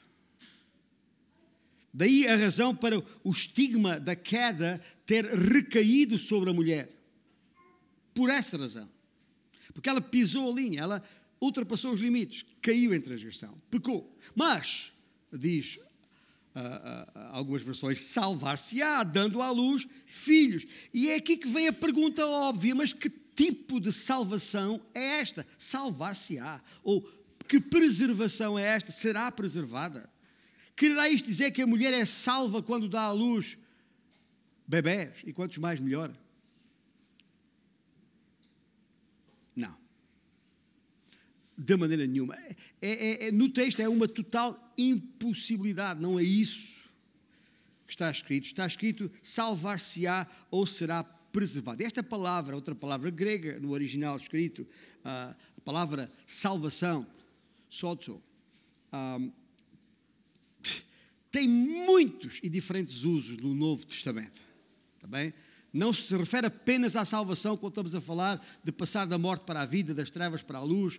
[1.92, 6.88] Daí a razão para o estigma da queda ter recaído sobre a mulher.
[8.14, 8.88] Por essa razão.
[9.74, 11.02] Porque ela pisou a linha, ela
[11.40, 14.16] ultrapassou os limites, caiu em transgressão, pecou.
[14.32, 14.92] Mas,
[15.32, 20.64] diz uh, uh, algumas versões, salvar-se-á, dando à luz filhos.
[20.94, 25.46] E é aqui que vem a pergunta óbvia: mas que tipo de salvação é esta?
[25.57, 26.61] Salvar-se-á.
[26.83, 27.01] Ou
[27.46, 28.90] que preservação é esta?
[28.90, 30.11] Será preservada?
[30.74, 33.57] Quererá isto dizer que a mulher é salva quando dá à luz
[34.66, 35.14] bebés?
[35.24, 36.12] E quantos mais melhor?
[39.55, 39.77] Não.
[41.57, 42.35] De maneira nenhuma.
[42.35, 46.88] É, é, é, no texto é uma total impossibilidade, não é isso
[47.87, 48.46] que está escrito.
[48.46, 51.82] Está escrito salvar-se-á ou será preservado.
[51.82, 54.66] Esta palavra, outra palavra grega no original escrito,
[55.04, 57.06] a palavra salvação,
[57.68, 58.22] sozo,
[61.30, 64.40] tem muitos e diferentes usos no Novo Testamento.
[65.00, 65.38] Também tá
[65.72, 69.62] não se refere apenas à salvação quando estamos a falar de passar da morte para
[69.62, 70.98] a vida, das trevas para a luz,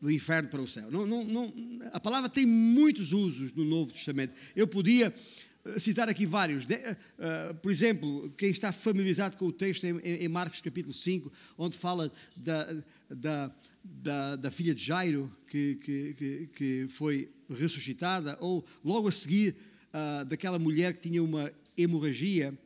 [0.00, 0.90] do inferno para o céu.
[0.90, 1.52] Não, não, não,
[1.92, 4.34] a palavra tem muitos usos no Novo Testamento.
[4.54, 5.14] Eu podia
[5.78, 6.64] citar aqui vários.
[6.64, 11.76] Uh, por exemplo, quem está familiarizado com o texto em, em Marcos capítulo 5, onde
[11.76, 19.08] fala da, da, da, da filha de Jairo que, que, que, foi ressuscitada, ou logo
[19.08, 19.56] a seguir
[19.92, 22.56] uh, daquela mulher que tinha uma hemorragia.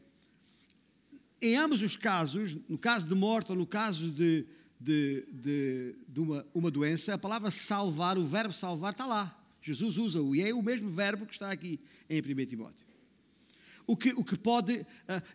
[1.43, 4.47] Em ambos os casos, no caso de morte ou no caso de,
[4.79, 9.37] de, de, de uma, uma doença, a palavra salvar, o verbo salvar está lá.
[9.63, 12.90] Jesus usa-o e é o mesmo verbo que está aqui em 1 Timóteo
[13.91, 14.87] o que, o que pode, uh,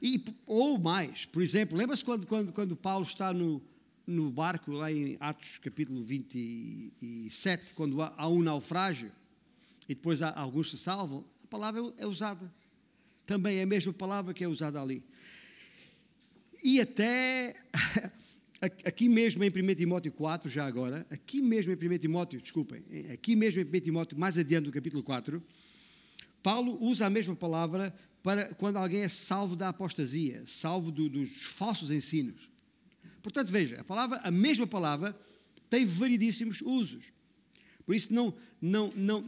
[0.01, 3.61] e, ou mais, por exemplo, lembra-se quando, quando, quando Paulo está no,
[4.07, 9.11] no barco, lá em Atos capítulo 27, quando há, há um naufrágio,
[9.89, 12.49] e depois há, alguns se salvam, a palavra é usada.
[13.25, 15.03] Também é a mesma palavra que é usada ali.
[16.63, 17.53] E até
[18.85, 23.35] aqui mesmo em 1 Timóteo 4, já agora, aqui mesmo em 1 Timóteo, desculpem, aqui
[23.35, 25.43] mesmo em 1 Timóteo, mais adiante do capítulo 4,
[26.41, 27.93] Paulo usa a mesma palavra
[28.25, 32.49] para quando alguém é salvo da apostasia, salvo do, dos falsos ensinos.
[33.21, 35.15] Portanto, veja, a palavra, a mesma palavra
[35.69, 37.13] tem variedíssimos usos.
[37.85, 39.23] Por isso, não, não, não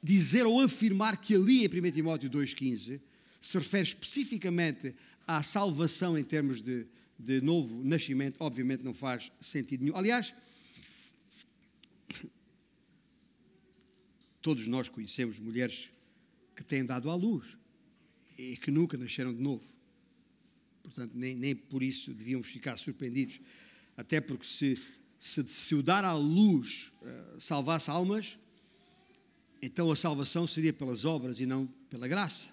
[0.00, 3.00] dizer ou afirmar que ali em 1 Timóteo 2,15
[3.40, 4.94] se refere especificamente
[5.26, 6.86] à salvação em termos de,
[7.18, 9.96] de novo nascimento, obviamente não faz sentido nenhum.
[9.96, 10.32] Aliás,
[14.40, 15.90] todos nós conhecemos mulheres
[16.54, 17.56] que têm dado à luz
[18.38, 19.62] e que nunca nasceram de novo.
[20.82, 23.40] Portanto, nem, nem por isso devíamos ficar surpreendidos.
[23.96, 24.80] Até porque se,
[25.18, 28.36] se, se o dar à luz uh, salvasse almas,
[29.62, 32.48] então a salvação seria pelas obras e não pela graça.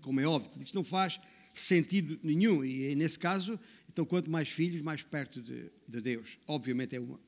[0.00, 1.20] Como é óbvio, isto não faz
[1.52, 2.64] sentido nenhum.
[2.64, 3.58] E nesse caso,
[3.90, 6.38] então quanto mais filhos, mais perto de, de Deus.
[6.46, 7.20] Obviamente é uma,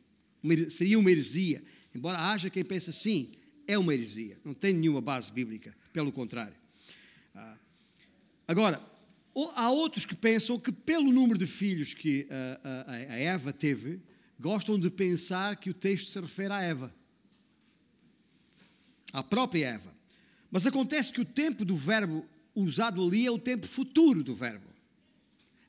[0.42, 1.62] uma, seria uma heresia.
[1.94, 3.32] Embora haja quem pense assim,
[3.66, 4.38] é uma heresia.
[4.44, 6.54] Não tem nenhuma base bíblica, pelo contrário.
[7.34, 7.56] Ah,
[8.46, 8.80] agora,
[9.54, 14.00] há outros que pensam que, pelo número de filhos que a, a, a Eva teve,
[14.38, 16.94] gostam de pensar que o texto se refere a Eva,
[19.12, 19.94] à própria Eva.
[20.50, 24.66] Mas acontece que o tempo do verbo usado ali é o tempo futuro do verbo.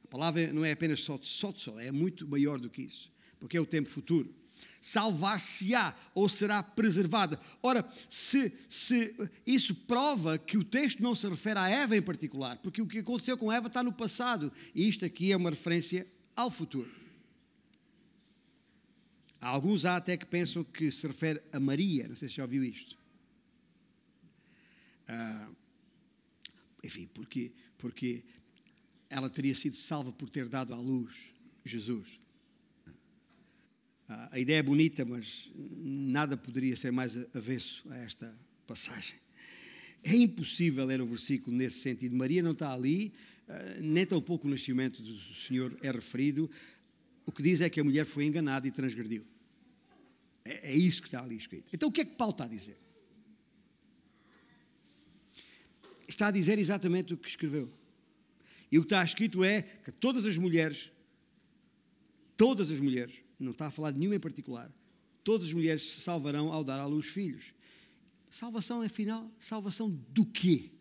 [0.04, 3.62] A palavra não é apenas só só, é muito maior do que isso, porque é
[3.62, 4.34] o tempo futuro
[4.82, 7.40] salvar-se-á ou será preservada.
[7.62, 12.58] Ora, se, se isso prova que o texto não se refere a Eva em particular,
[12.58, 16.06] porque o que aconteceu com Eva está no passado, e isto aqui é uma referência
[16.36, 16.90] ao futuro.
[19.40, 22.44] Há alguns há até que pensam que se refere a Maria, não sei se já
[22.44, 22.98] ouviu isto.
[25.08, 25.50] Ah,
[26.84, 28.24] enfim, porque, porque
[29.10, 32.20] ela teria sido salva por ter dado à luz Jesus.
[34.08, 38.34] A ideia é bonita, mas nada poderia ser mais avesso a esta
[38.66, 39.18] passagem.
[40.04, 42.16] É impossível ler o versículo nesse sentido.
[42.16, 43.14] Maria não está ali,
[43.48, 46.50] eh, nem tampouco o nascimento do Senhor é referido.
[47.26, 49.26] O que diz é que a mulher foi enganada e transgrediu.
[50.46, 51.70] É, é isso que está ali escrito.
[51.74, 52.78] Então o que é que Paulo está a dizer?
[56.08, 57.70] Está a dizer exatamente o que escreveu.
[58.72, 60.92] E o que está escrito é que todas as mulheres,
[62.38, 64.72] todas as mulheres, não está a falar de nenhuma em particular.
[65.24, 67.54] Todas as mulheres se salvarão ao dar à luz filhos.
[68.30, 70.72] Salvação, afinal, salvação do quê?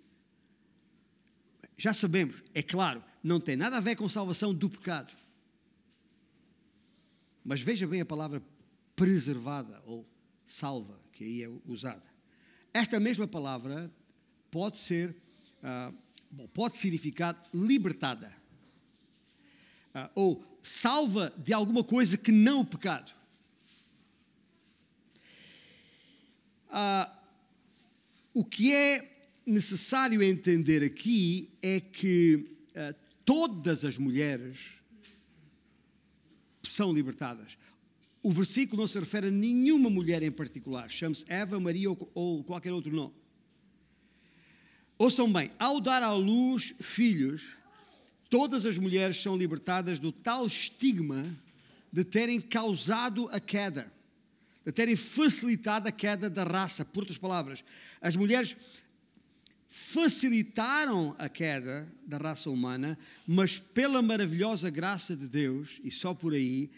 [1.76, 5.14] Já sabemos, é claro, não tem nada a ver com salvação do pecado.
[7.44, 8.42] Mas veja bem a palavra
[8.94, 10.06] preservada ou
[10.44, 12.06] salva, que aí é usada.
[12.72, 13.90] Esta mesma palavra
[14.50, 15.14] pode ser,
[15.62, 18.34] uh, pode significar libertada
[20.14, 23.12] ou salva de alguma coisa que não o pecado.
[26.68, 27.10] Uh,
[28.34, 34.76] o que é necessário entender aqui é que uh, todas as mulheres
[36.62, 37.56] são libertadas.
[38.22, 42.44] O versículo não se refere a nenhuma mulher em particular, chama-se Eva, Maria ou, ou
[42.44, 43.14] qualquer outro nome.
[44.98, 47.56] Ouçam bem, ao dar à luz filhos,
[48.30, 51.24] todas as mulheres são libertadas do tal estigma
[51.92, 53.92] de terem causado a queda,
[54.64, 56.84] de terem facilitado a queda da raça.
[56.84, 57.64] Por outras palavras,
[58.00, 58.56] as mulheres
[59.68, 66.34] facilitaram a queda da raça humana, mas pela maravilhosa graça de Deus, e só por
[66.34, 66.70] aí,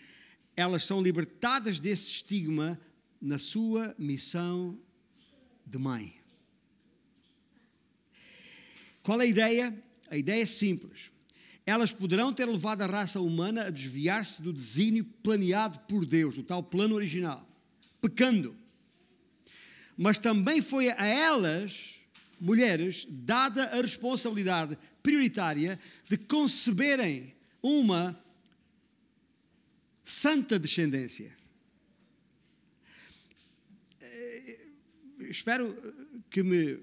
[0.57, 2.79] elas são libertadas desse estigma
[3.21, 4.79] na sua missão
[5.67, 6.15] de mãe.
[9.03, 9.77] Qual a ideia?
[10.11, 11.11] A ideia é simples
[11.69, 16.43] elas poderão ter levado a raça humana a desviar-se do desígnio planeado por Deus, o
[16.43, 17.47] tal plano original,
[18.01, 18.57] pecando.
[19.95, 21.97] Mas também foi a elas,
[22.41, 28.19] mulheres, dada a responsabilidade prioritária de conceberem uma
[30.03, 31.37] santa descendência.
[34.01, 34.59] Eh,
[35.21, 35.77] espero
[36.31, 36.79] que me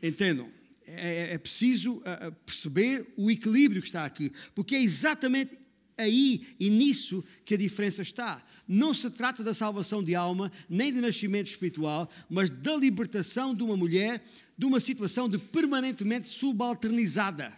[0.00, 0.57] entendam
[0.96, 5.60] é, é preciso ah, ah, perceber o equilíbrio que está aqui, porque é exatamente
[5.98, 8.42] aí e nisso que a diferença está.
[8.66, 13.62] Não se trata da salvação de alma, nem de nascimento espiritual, mas da libertação de
[13.62, 14.22] uma mulher
[14.56, 17.56] de uma situação de permanentemente subalternizada,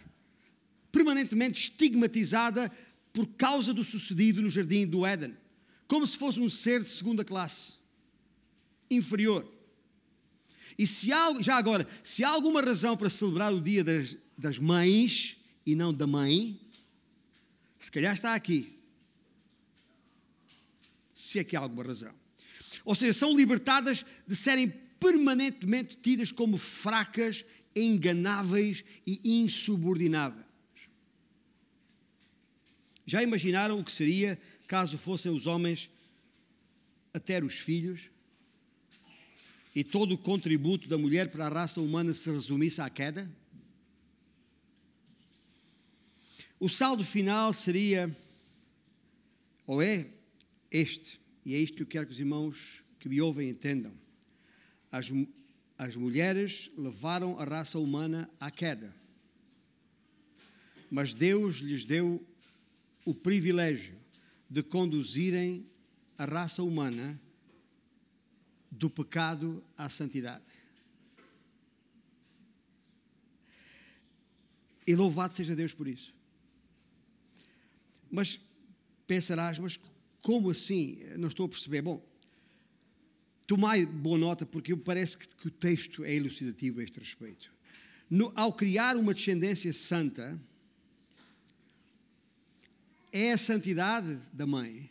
[0.91, 2.71] permanentemente estigmatizada
[3.11, 5.35] por causa do sucedido no jardim do Éden,
[5.87, 7.73] como se fosse um ser de segunda classe,
[8.89, 9.60] inferior.
[10.81, 14.57] E se há, já agora, se há alguma razão para celebrar o dia das, das
[14.57, 16.59] mães e não da mãe,
[17.77, 18.81] se calhar está aqui.
[21.13, 22.11] Se é que há alguma razão.
[22.83, 24.69] Ou seja, são libertadas de serem
[24.99, 30.43] permanentemente tidas como fracas, enganáveis e insubordinadas.
[33.05, 35.91] Já imaginaram o que seria caso fossem os homens
[37.13, 38.10] a ter os filhos
[39.75, 43.29] e todo o contributo da mulher para a raça humana se resumisse à queda?
[46.59, 48.13] O saldo final seria,
[49.65, 50.07] ou é
[50.69, 53.91] este, e é isto que eu quero que os irmãos que me ouvem entendam.
[54.91, 55.11] As,
[55.77, 58.93] as mulheres levaram a raça humana à queda,
[60.91, 62.23] mas Deus lhes deu
[63.05, 63.95] o privilégio
[64.49, 65.65] de conduzirem
[66.17, 67.19] a raça humana
[68.81, 70.49] do pecado à santidade.
[74.87, 76.11] E louvado seja Deus por isso.
[78.09, 78.39] Mas
[79.05, 79.79] pensarás, mas
[80.19, 80.97] como assim?
[81.19, 81.83] Não estou a perceber.
[81.83, 82.03] Bom,
[83.45, 87.53] tomai boa nota, porque parece que, que o texto é elucidativo a este respeito.
[88.09, 90.41] No, ao criar uma descendência santa,
[93.11, 94.89] é a santidade da mãe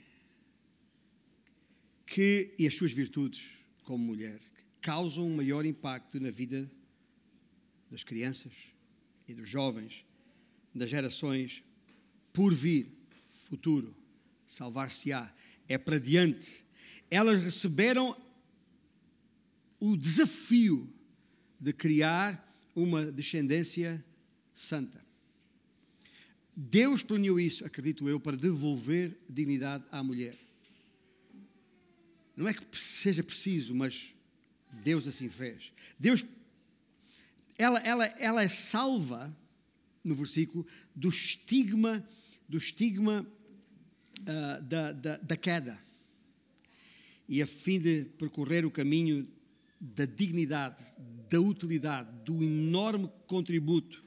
[2.07, 3.59] que, e as suas virtudes
[3.91, 4.41] como mulher
[4.80, 6.70] causam um maior impacto na vida
[7.91, 8.53] das crianças
[9.26, 10.05] e dos jovens,
[10.72, 11.64] das gerações
[12.32, 12.86] por vir,
[13.28, 13.93] futuro,
[14.47, 15.34] salvar-se-á,
[15.68, 16.64] é para diante.
[17.11, 18.16] Elas receberam
[19.80, 20.88] o desafio
[21.59, 24.05] de criar uma descendência
[24.55, 25.05] santa.
[26.55, 30.49] Deus planeou isso, acredito eu, para devolver dignidade à mulher.
[32.41, 34.14] Não é que seja preciso, mas
[34.82, 35.74] Deus assim fez.
[35.99, 36.24] Deus,
[37.59, 39.36] ela, ela, ela é salva,
[40.03, 40.66] no versículo,
[40.97, 42.03] do estigma,
[42.49, 43.26] do estigma
[44.20, 45.78] uh, da, da, da queda.
[47.28, 49.28] E a fim de percorrer o caminho
[49.78, 50.82] da dignidade,
[51.28, 54.03] da utilidade, do enorme contributo,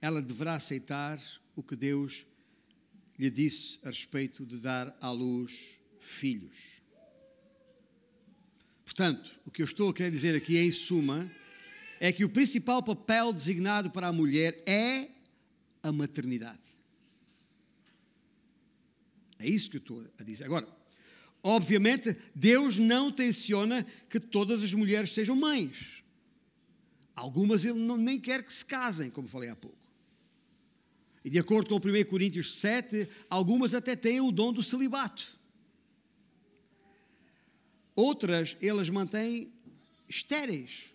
[0.00, 1.20] ela deverá aceitar
[1.54, 2.24] o que Deus
[3.18, 6.77] lhe disse a respeito de dar à luz filhos.
[8.88, 11.30] Portanto, o que eu estou a querer dizer aqui, em suma,
[12.00, 15.10] é que o principal papel designado para a mulher é
[15.82, 16.58] a maternidade.
[19.38, 20.44] É isso que eu estou a dizer.
[20.44, 20.66] Agora,
[21.42, 26.02] obviamente, Deus não tenciona que todas as mulheres sejam mães.
[27.14, 29.76] Algumas Ele não, nem quer que se casem, como falei há pouco.
[31.22, 35.37] E de acordo com 1 Coríntios 7, algumas até têm o dom do celibato.
[37.98, 39.52] Outras, elas mantêm
[40.08, 40.94] estéreis,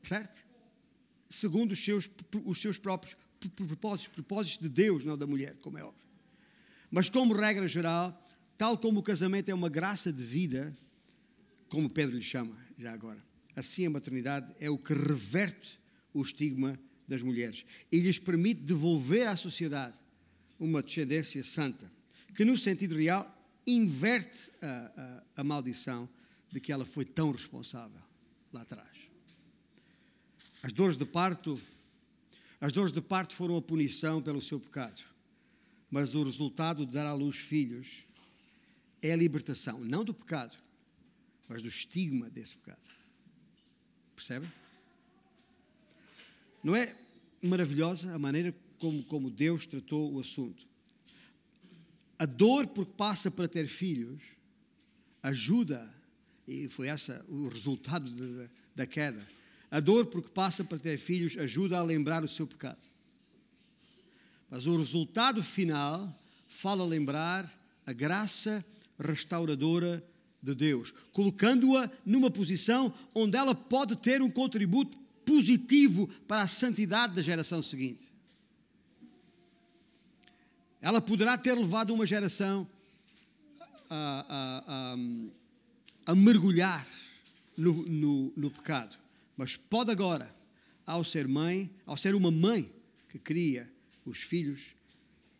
[0.00, 0.46] certo?
[1.28, 2.08] Segundo os seus,
[2.44, 3.16] os seus próprios
[3.66, 6.06] propósitos, propósitos de Deus, não da mulher, como é óbvio.
[6.88, 8.16] Mas, como regra geral,
[8.56, 10.72] tal como o casamento é uma graça de vida,
[11.68, 13.20] como Pedro lhe chama já agora,
[13.56, 15.80] assim a maternidade é o que reverte
[16.14, 16.78] o estigma
[17.08, 19.98] das mulheres e lhes permite devolver à sociedade
[20.60, 21.90] uma descendência santa,
[22.36, 26.08] que no sentido real inverte a, a, a maldição
[26.50, 28.00] de que ela foi tão responsável
[28.52, 28.90] lá atrás.
[30.62, 31.58] As dores de parto,
[32.60, 35.00] as dores de parto foram a punição pelo seu pecado,
[35.90, 38.04] mas o resultado de dar à luz filhos
[39.02, 40.56] é a libertação, não do pecado,
[41.48, 42.82] mas do estigma desse pecado.
[44.14, 44.50] Percebem?
[46.62, 46.94] Não é
[47.42, 50.66] maravilhosa a maneira como, como Deus tratou o assunto?
[52.18, 54.22] A dor porque passa para ter filhos
[55.22, 55.99] ajuda,
[56.46, 59.26] e foi essa o resultado da, da queda.
[59.70, 62.78] A dor porque passa para ter filhos ajuda a lembrar o seu pecado.
[64.50, 66.12] Mas o resultado final
[66.48, 67.48] fala lembrar
[67.86, 68.64] a graça
[68.98, 70.04] restauradora
[70.42, 77.14] de Deus, colocando-a numa posição onde ela pode ter um contributo positivo para a santidade
[77.14, 78.10] da geração seguinte.
[80.80, 82.66] Ela poderá ter levado uma geração
[83.88, 84.96] a, a, a,
[86.06, 86.86] a mergulhar
[87.56, 88.96] no, no, no pecado,
[89.36, 90.32] mas pode agora,
[90.86, 92.70] ao ser mãe, ao ser uma mãe
[93.08, 93.70] que cria
[94.04, 94.74] os filhos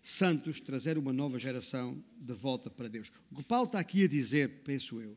[0.02, 3.12] santos, trazer uma nova geração de volta para Deus.
[3.30, 5.16] O que Paulo está aqui a dizer, penso eu,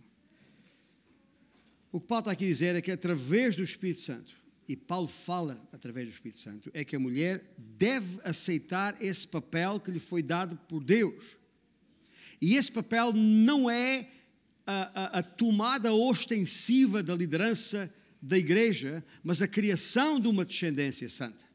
[1.91, 4.33] o que Paulo está aqui a dizer é que através do Espírito Santo,
[4.67, 9.79] e Paulo fala através do Espírito Santo, é que a mulher deve aceitar esse papel
[9.79, 11.37] que lhe foi dado por Deus.
[12.41, 14.09] E esse papel não é
[14.65, 21.09] a, a, a tomada ostensiva da liderança da igreja, mas a criação de uma descendência
[21.09, 21.45] santa.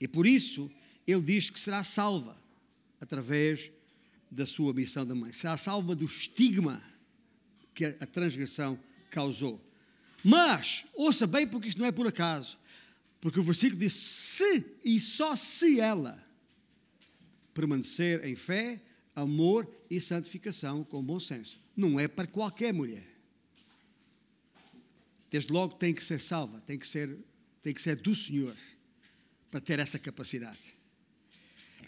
[0.00, 0.70] E por isso
[1.06, 2.40] ele diz que será salva
[3.00, 3.70] através
[4.30, 5.32] da sua missão da mãe.
[5.32, 6.82] Será salva do estigma
[7.74, 8.78] que a transgressão
[9.10, 9.60] causou.
[10.22, 12.58] Mas, ouça bem, porque isto não é por acaso.
[13.20, 16.22] Porque o versículo diz: se e só se ela
[17.52, 18.80] permanecer em fé,
[19.14, 21.60] amor e santificação com bom senso.
[21.76, 23.06] Não é para qualquer mulher.
[25.30, 27.16] Desde logo tem que ser salva, tem que ser,
[27.62, 28.54] tem que ser do Senhor
[29.50, 30.74] para ter essa capacidade.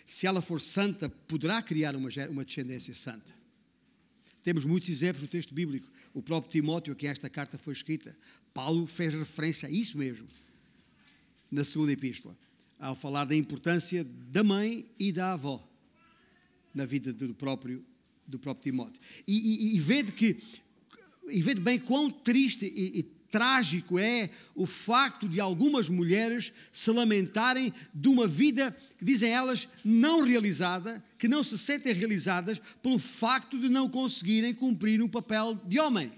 [0.05, 3.35] Se ela for santa, poderá criar uma, uma descendência santa.
[4.43, 5.91] Temos muitos exemplos no texto bíblico.
[6.14, 8.16] O próprio Timóteo, a quem esta carta foi escrita,
[8.55, 10.27] Paulo fez referência a isso mesmo
[11.51, 12.37] na segunda epístola,
[12.79, 15.76] ao falar da importância da mãe e da avó
[16.77, 17.85] na vida do próprio,
[18.27, 19.01] do próprio Timóteo.
[19.27, 20.37] E, e, e vede que
[21.29, 26.91] e vede bem quão triste e, e trágico é o facto de algumas mulheres se
[26.91, 32.99] lamentarem de uma vida que dizem elas não realizada, que não se sentem realizadas pelo
[32.99, 36.12] facto de não conseguirem cumprir um papel de homem.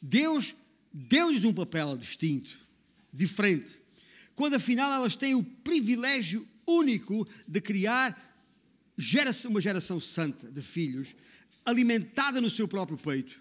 [0.00, 0.54] Deus
[0.92, 2.58] deu-lhes um papel distinto,
[3.12, 3.70] diferente,
[4.34, 8.16] quando afinal elas têm o privilégio único de criar
[9.48, 11.14] uma geração santa de filhos,
[11.64, 13.40] alimentada no seu próprio peito,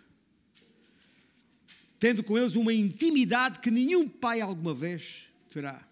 [2.00, 5.88] tendo com eles uma intimidade que nenhum pai alguma vez terá.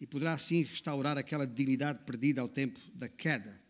[0.00, 3.60] E poderá assim restaurar aquela dignidade perdida ao tempo da queda,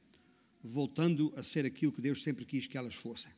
[0.65, 3.31] voltando a ser aquilo que Deus sempre quis que elas fossem.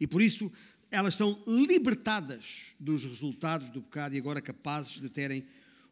[0.00, 0.50] E por isso
[0.90, 5.44] elas são libertadas dos resultados do pecado e agora capazes de terem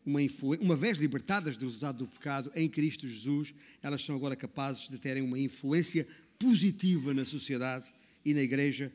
[0.05, 0.21] uma,
[0.61, 4.99] uma vez libertadas do resultado do pecado em Cristo Jesus, elas são agora capazes de
[4.99, 6.07] terem uma influência
[6.39, 7.93] positiva na sociedade
[8.25, 8.93] e na igreja,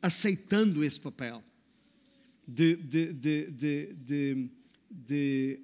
[0.00, 1.42] aceitando esse papel
[2.46, 4.48] de, de, de,
[4.90, 5.60] de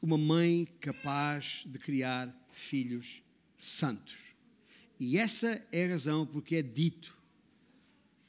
[0.00, 3.22] uma mãe capaz de criar filhos
[3.56, 4.16] santos.
[5.00, 7.16] E essa é a razão porque é dito,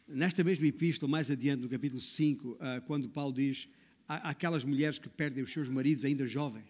[0.08, 3.68] nesta mesma epístola, mais adiante, no capítulo 5, ah, quando Paulo diz
[4.10, 6.66] aquelas mulheres que perdem os seus maridos ainda jovens.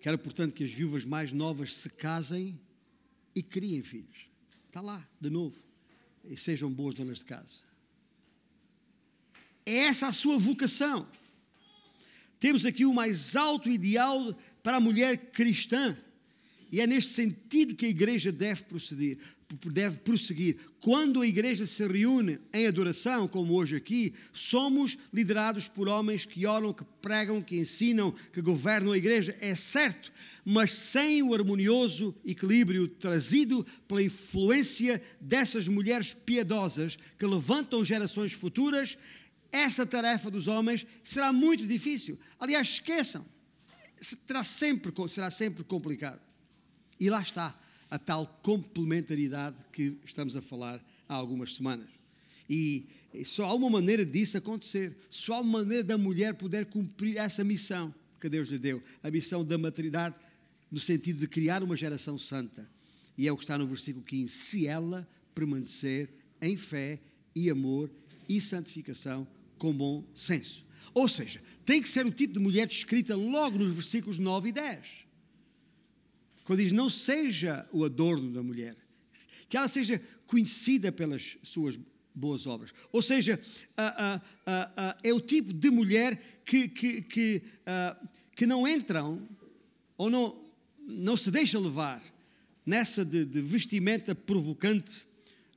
[0.00, 2.60] Quero, portanto, que as viúvas mais novas se casem
[3.34, 4.28] e criem filhos.
[4.66, 5.56] Está lá, de novo.
[6.24, 7.66] E sejam boas donas de casa.
[9.64, 11.08] É essa a sua vocação.
[12.38, 15.96] Temos aqui o mais alto ideal para a mulher cristã.
[16.70, 19.18] E é neste sentido que a igreja deve proceder,
[19.56, 20.58] deve prosseguir.
[20.80, 26.46] Quando a igreja se reúne em adoração, como hoje aqui, somos liderados por homens que
[26.46, 30.12] oram, que pregam, que ensinam, que governam a igreja, é certo,
[30.44, 38.98] mas sem o harmonioso equilíbrio trazido pela influência dessas mulheres piedosas que levantam gerações futuras,
[39.50, 42.18] essa tarefa dos homens será muito difícil.
[42.38, 43.24] Aliás, esqueçam,
[43.96, 46.20] será sempre, será sempre complicado.
[47.00, 47.58] E lá está
[47.90, 51.88] a tal complementaridade que estamos a falar há algumas semanas.
[52.48, 52.86] E
[53.24, 57.42] só há uma maneira disso acontecer, só há uma maneira da mulher poder cumprir essa
[57.42, 60.16] missão que Deus lhe deu, a missão da maternidade,
[60.70, 62.68] no sentido de criar uma geração santa.
[63.16, 66.10] E é o que está no versículo 15: se ela permanecer
[66.42, 67.00] em fé
[67.34, 67.90] e amor
[68.28, 69.26] e santificação
[69.56, 70.64] com bom senso.
[70.92, 74.52] Ou seja, tem que ser o tipo de mulher descrita logo nos versículos 9 e
[74.52, 75.07] 10
[76.48, 78.74] quando diz não seja o adorno da mulher,
[79.50, 81.78] que ela seja conhecida pelas suas
[82.14, 82.72] boas obras.
[82.90, 83.38] Ou seja,
[85.02, 87.42] é o tipo de mulher que, que, que,
[88.34, 89.22] que não entram
[89.98, 90.42] ou não,
[90.86, 92.02] não se deixa levar
[92.64, 95.06] nessa de, de vestimenta provocante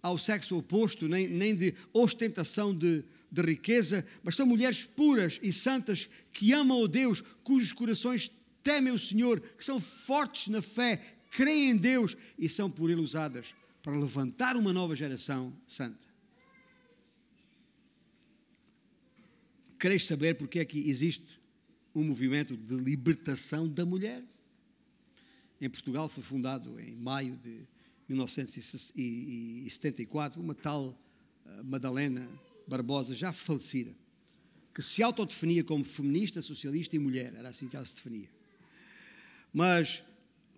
[0.04, 5.54] ao sexo oposto, nem, nem de ostentação de, de riqueza, mas são mulheres puras e
[5.54, 8.30] santas que amam a Deus, cujos corações
[8.64, 10.98] temem o Senhor, que são fortes na fé,
[11.30, 16.08] creem em Deus e são por Ele usadas para levantar uma nova geração santa.
[19.80, 21.42] Queres saber porque é que existe
[21.96, 24.24] um movimento de libertação da mulher?
[25.60, 27.68] Em Portugal foi fundado em maio de
[28.08, 30.96] 1974 uma tal
[31.46, 32.30] eh, Madalena
[32.68, 33.96] Barbosa, já falecida,
[34.74, 38.30] que se autodefinia como feminista, socialista e mulher, era assim que ela se definia.
[39.54, 40.02] Mas,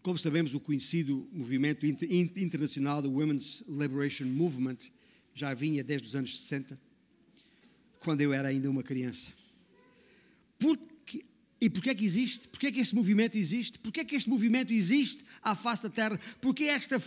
[0.01, 4.77] como sabemos, o conhecido movimento internacional do Women's Liberation Movement
[5.33, 6.79] já vinha desde os anos 60,
[7.99, 9.31] quando eu era ainda uma criança.
[10.59, 11.25] Porque,
[11.59, 12.47] e porquê é que existe?
[12.47, 13.79] Porquê é que este movimento existe?
[13.79, 16.19] Porquê é que este movimento existe à face da Terra?
[16.39, 17.01] Porque esta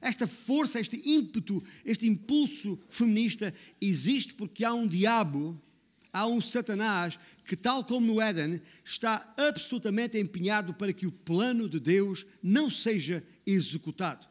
[0.00, 5.58] Esta força, este ímpeto, este impulso feminista existe porque há um diabo,
[6.14, 11.68] há um Satanás que, tal como no Éden, está absolutamente empenhado para que o plano
[11.68, 14.26] de Deus não seja executado.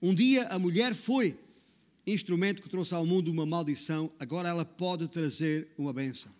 [0.00, 1.38] Um dia a mulher foi
[2.06, 6.32] instrumento que trouxe ao mundo uma maldição, agora ela pode trazer uma benção.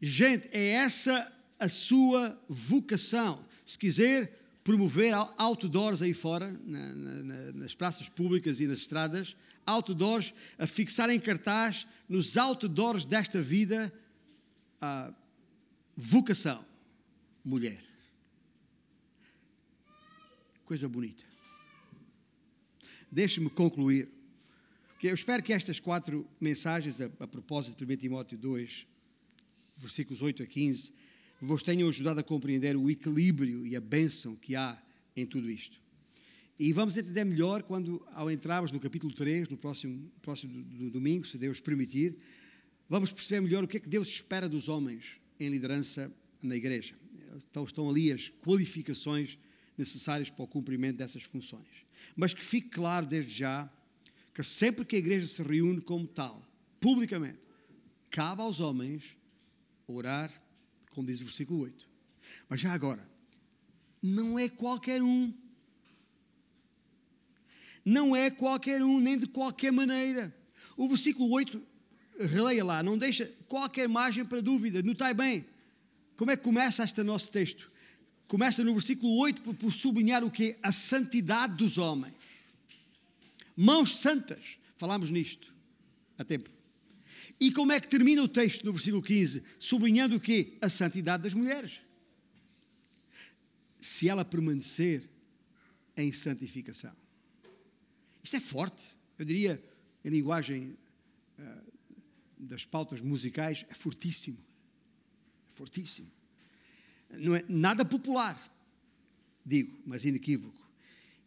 [0.00, 3.38] Gente, é essa a sua vocação.
[3.66, 9.36] Se quiser promover outdoors aí fora, na, na, nas praças públicas e nas estradas,
[9.70, 13.92] outdoors, a fixar em cartaz nos outdoors desta vida
[14.80, 15.12] a
[15.96, 16.64] vocação,
[17.44, 17.82] mulher.
[20.64, 21.24] Coisa bonita.
[23.10, 24.08] Deixe-me concluir.
[24.90, 28.86] Porque eu espero que estas quatro mensagens, a, a propósito de 1 Timóteo 2,
[29.76, 30.92] versículos 8 a 15,
[31.40, 34.80] vos tenham ajudado a compreender o equilíbrio e a bênção que há
[35.16, 35.80] em tudo isto.
[36.60, 41.26] E vamos entender melhor quando, ao entrarmos no capítulo 3, no próximo, próximo do, domingo,
[41.26, 42.18] se Deus permitir,
[42.86, 46.94] vamos perceber melhor o que é que Deus espera dos homens em liderança na igreja.
[47.50, 49.38] Então, estão ali as qualificações
[49.78, 51.64] necessárias para o cumprimento dessas funções.
[52.14, 53.72] Mas que fique claro desde já
[54.34, 56.46] que sempre que a igreja se reúne como tal,
[56.78, 57.40] publicamente,
[58.10, 59.16] cabe aos homens
[59.86, 60.30] orar,
[60.90, 61.88] como diz o versículo 8.
[62.50, 63.08] Mas já agora,
[64.02, 65.32] não é qualquer um.
[67.84, 70.34] Não é qualquer um, nem de qualquer maneira.
[70.76, 71.60] O versículo 8,
[72.18, 74.82] releia lá, não deixa qualquer margem para dúvida.
[74.82, 75.44] Notai bem,
[76.16, 77.68] como é que começa este nosso texto?
[78.28, 80.56] Começa no versículo 8 por, por sublinhar o que?
[80.62, 82.14] A santidade dos homens.
[83.56, 85.52] Mãos santas, falámos nisto
[86.16, 86.48] há tempo.
[87.40, 89.42] E como é que termina o texto no versículo 15?
[89.58, 90.58] Sublinhando o quê?
[90.60, 91.80] A santidade das mulheres.
[93.78, 95.08] Se ela permanecer
[95.96, 96.92] em santificação.
[98.22, 98.90] Isto é forte.
[99.18, 99.62] Eu diria,
[100.04, 100.76] em linguagem
[101.38, 101.72] uh,
[102.38, 104.38] das pautas musicais, é fortíssimo.
[105.50, 106.10] É fortíssimo.
[107.10, 108.40] Não é nada popular,
[109.44, 110.60] digo, mas inequívoco.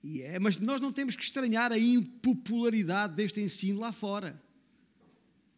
[0.01, 4.41] E é, mas nós não temos que estranhar a impopularidade deste ensino lá fora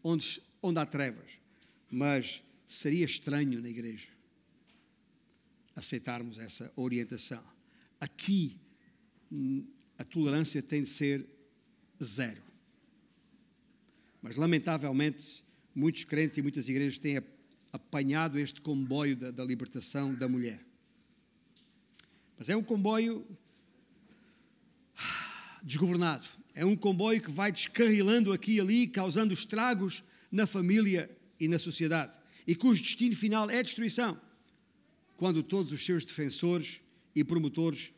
[0.03, 1.31] onde, onde há trevas.
[1.89, 4.07] Mas seria estranho na igreja
[5.75, 7.43] aceitarmos essa orientação.
[7.99, 8.57] Aqui,
[9.97, 11.25] a tolerância tem de ser
[12.03, 12.41] zero.
[14.21, 15.43] Mas, lamentavelmente,
[15.73, 17.21] muitos crentes e muitas igrejas têm
[17.71, 20.59] apanhado este comboio da, da libertação da mulher.
[22.37, 23.25] Mas é um comboio
[25.63, 26.25] desgovernado.
[26.53, 31.59] É um comboio que vai descarrilando aqui e ali, causando estragos na família e na
[31.59, 32.17] sociedade,
[32.47, 34.19] e cujo destino final é destruição,
[35.17, 36.79] quando todos os seus defensores
[37.13, 37.91] e promotores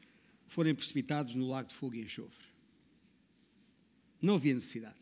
[0.47, 2.47] forem precipitados no lago de fogo e enxofre.
[4.21, 4.97] Não havia necessidade.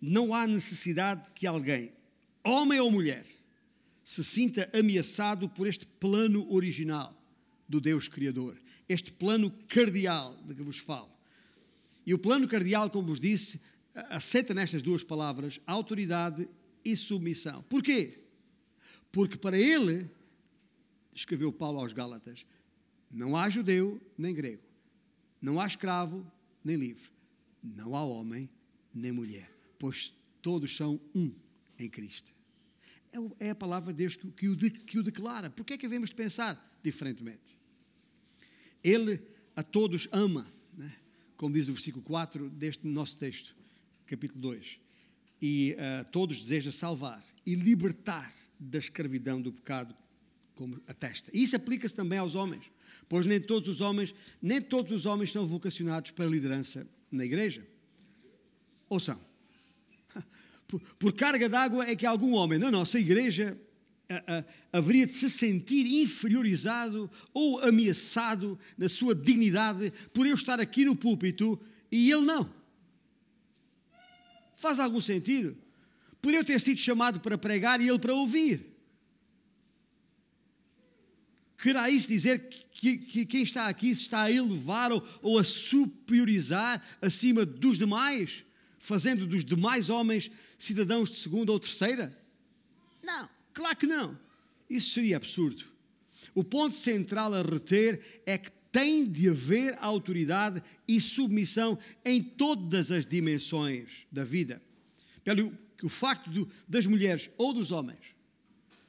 [0.00, 1.92] Não há necessidade que alguém,
[2.44, 3.24] homem ou mulher,
[4.04, 7.16] se sinta ameaçado por este plano original
[7.68, 11.10] do Deus Criador, este plano cardeal de que vos falo.
[12.04, 13.60] E o plano cardeal, como vos disse,
[14.10, 16.48] aceita nestas duas palavras autoridade
[16.84, 17.62] e submissão.
[17.64, 18.18] Porquê?
[19.12, 20.10] Porque para ele,
[21.14, 22.44] escreveu Paulo aos Gálatas,
[23.12, 24.62] não há judeu nem grego,
[25.40, 26.26] não há escravo
[26.64, 27.10] nem livre,
[27.62, 28.48] não há homem
[28.94, 31.32] nem mulher, pois todos são um
[31.78, 32.32] em Cristo.
[33.38, 35.50] É, é a palavra de Deus que o, declara.
[35.50, 37.58] Por que é que devemos pensar diferentemente?
[38.82, 39.20] Ele
[39.54, 40.46] a todos ama.
[40.74, 40.90] Né?
[41.42, 43.56] como diz o versículo 4 deste nosso texto,
[44.06, 44.78] capítulo 2.
[45.40, 49.92] E uh, todos deseja salvar e libertar da escravidão do pecado,
[50.54, 51.32] como atesta.
[51.34, 52.70] E isso aplica-se também aos homens,
[53.12, 57.22] pois nem todos os homens, nem todos os homens são vocacionados para a liderança na
[57.22, 57.62] igreja.
[58.88, 59.20] Ou são?
[60.66, 63.54] Por, por carga d'água é que algum homem na nossa igreja
[64.72, 70.96] haveria de se sentir inferiorizado ou ameaçado na sua dignidade por eu estar aqui no
[70.96, 71.60] púlpito
[71.90, 72.50] e ele não.
[74.56, 75.54] Faz algum sentido?
[76.22, 78.71] Por eu ter sido chamado para pregar e ele para ouvir.
[81.62, 82.40] Querá isso dizer
[82.72, 87.78] que, que, quem está aqui se está a elevar ou, ou a superiorizar acima dos
[87.78, 88.44] demais,
[88.80, 92.18] fazendo dos demais homens cidadãos de segunda ou terceira?
[93.00, 93.30] Não.
[93.54, 94.18] Claro que não.
[94.68, 95.62] Isso seria absurdo.
[96.34, 102.90] O ponto central a reter é que tem de haver autoridade e submissão em todas
[102.90, 104.60] as dimensões da vida.
[105.22, 108.00] Pelo que o facto das mulheres ou dos homens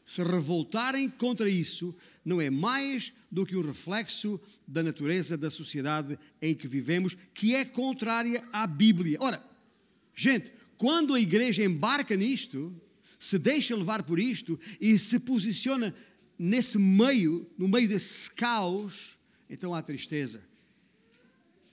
[0.05, 1.95] se revoltarem contra isso,
[2.25, 7.55] não é mais do que o reflexo da natureza da sociedade em que vivemos, que
[7.55, 9.17] é contrária à Bíblia.
[9.21, 9.43] Ora,
[10.13, 12.75] gente, quando a igreja embarca nisto,
[13.17, 15.95] se deixa levar por isto e se posiciona
[16.37, 19.17] nesse meio, no meio desse caos,
[19.49, 20.43] então há tristeza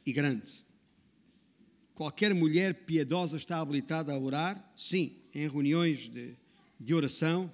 [0.06, 0.64] e grande.
[1.94, 4.72] Qualquer mulher piedosa está habilitada a orar?
[4.76, 6.34] Sim, em reuniões de,
[6.78, 7.52] de oração,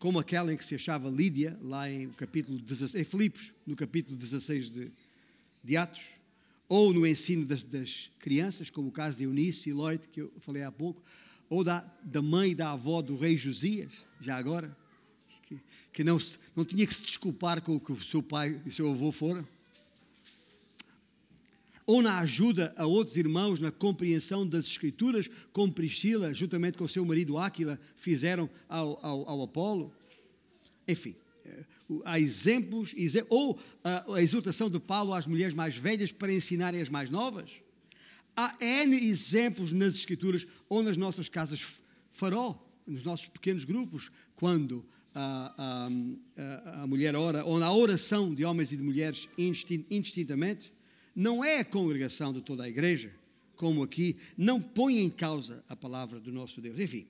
[0.00, 4.16] como aquela em que se achava Lídia, lá em capítulo 16, em Filipos, no capítulo
[4.16, 4.92] 16 de,
[5.62, 6.14] de Atos,
[6.66, 10.32] ou no ensino das, das, crianças, como o caso de Eunice e Lloyd, que eu
[10.40, 11.02] falei há pouco,
[11.50, 14.74] ou da, da mãe e da avó do rei Josias, já agora,
[15.42, 15.60] que,
[15.92, 16.16] que não,
[16.56, 19.12] não tinha que se desculpar com o que o seu pai e o seu avô
[19.12, 19.46] foram
[21.90, 27.04] ou na ajuda a outros irmãos na compreensão das Escrituras, como Priscila, juntamente com seu
[27.04, 29.92] marido Áquila, fizeram ao, ao, ao Apolo.
[30.86, 31.64] Enfim, eh,
[32.04, 32.94] há exemplos,
[33.28, 37.50] ou a, exortação de Paulo às mulheres mais velhas para ensinarem as mais novas.
[38.36, 41.82] Há N exemplos nas Escrituras ou nas nossas casas
[42.12, 45.88] farol, nos nossos pequenos grupos, quando a,
[46.38, 50.72] a, a mulher ora, ou na oração de homens e de mulheres indistintamente
[51.20, 53.12] não é a congregação de toda a igreja,
[53.54, 56.78] como aqui, não põe em causa a palavra do nosso Deus.
[56.78, 57.06] Enfim,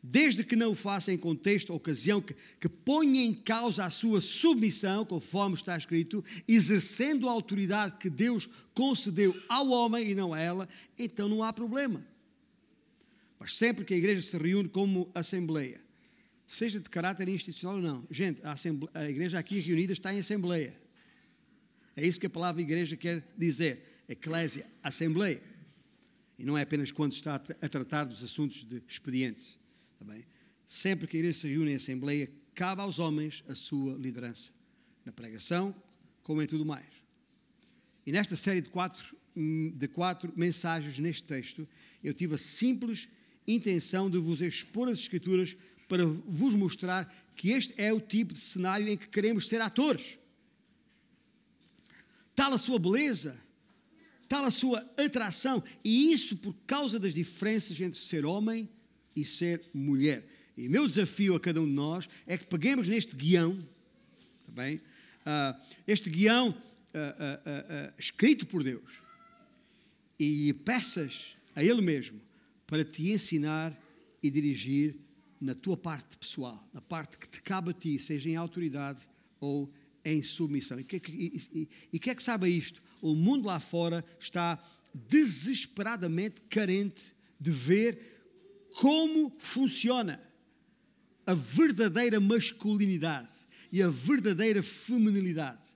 [0.00, 4.20] desde que não o faça em contexto, ocasião que, que ponha em causa a sua
[4.20, 10.38] submissão, conforme está escrito, exercendo a autoridade que Deus concedeu ao homem e não a
[10.38, 12.06] ela, então não há problema.
[13.36, 15.80] Mas sempre que a igreja se reúne como assembleia,
[16.46, 18.54] seja de caráter institucional ou não, gente, a,
[18.94, 20.79] a igreja aqui reunida está em assembleia.
[22.00, 24.04] É isso que a palavra igreja quer dizer.
[24.08, 25.40] Eclésia, assembleia.
[26.38, 29.58] E não é apenas quando está a tratar dos assuntos de expedientes.
[29.98, 30.06] Tá
[30.66, 34.50] Sempre que a igreja se reúne em assembleia, cabe aos homens a sua liderança.
[35.04, 35.74] Na pregação,
[36.22, 36.86] como em tudo mais.
[38.06, 41.68] E nesta série de quatro, de quatro mensagens neste texto,
[42.02, 43.08] eu tive a simples
[43.46, 45.54] intenção de vos expor as Escrituras
[45.86, 47.04] para vos mostrar
[47.36, 50.19] que este é o tipo de cenário em que queremos ser atores
[52.40, 53.38] tal a sua beleza,
[54.26, 58.66] tal a sua atração, e isso por causa das diferenças entre ser homem
[59.14, 60.26] e ser mulher.
[60.56, 63.54] E meu desafio a cada um de nós é que peguemos neste guião,
[64.46, 64.76] tá bem?
[64.76, 68.90] Uh, este guião uh, uh, escrito por Deus,
[70.18, 72.18] e peças a Ele mesmo
[72.66, 73.78] para te ensinar
[74.22, 74.96] e dirigir
[75.38, 79.06] na tua parte pessoal, na parte que te cabe a ti, seja em autoridade
[79.38, 79.70] ou
[80.04, 80.78] em submissão.
[80.78, 82.82] E e, e, que é sabe isto?
[83.00, 84.58] O mundo lá fora está
[84.94, 88.10] desesperadamente carente de ver
[88.76, 90.20] como funciona
[91.26, 93.28] a verdadeira masculinidade
[93.70, 95.70] e a verdadeira feminilidade.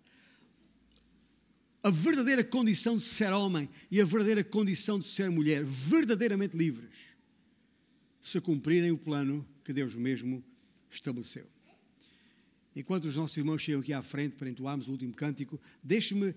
[1.83, 6.91] A verdadeira condição de ser homem e a verdadeira condição de ser mulher, verdadeiramente livres,
[8.23, 10.43] se cumprirem o plano que Deus mesmo
[10.91, 11.54] estabeleceu.
[12.75, 16.35] Enquanto os nossos irmãos chegam aqui à frente para entoarmos o último cântico, deixe-me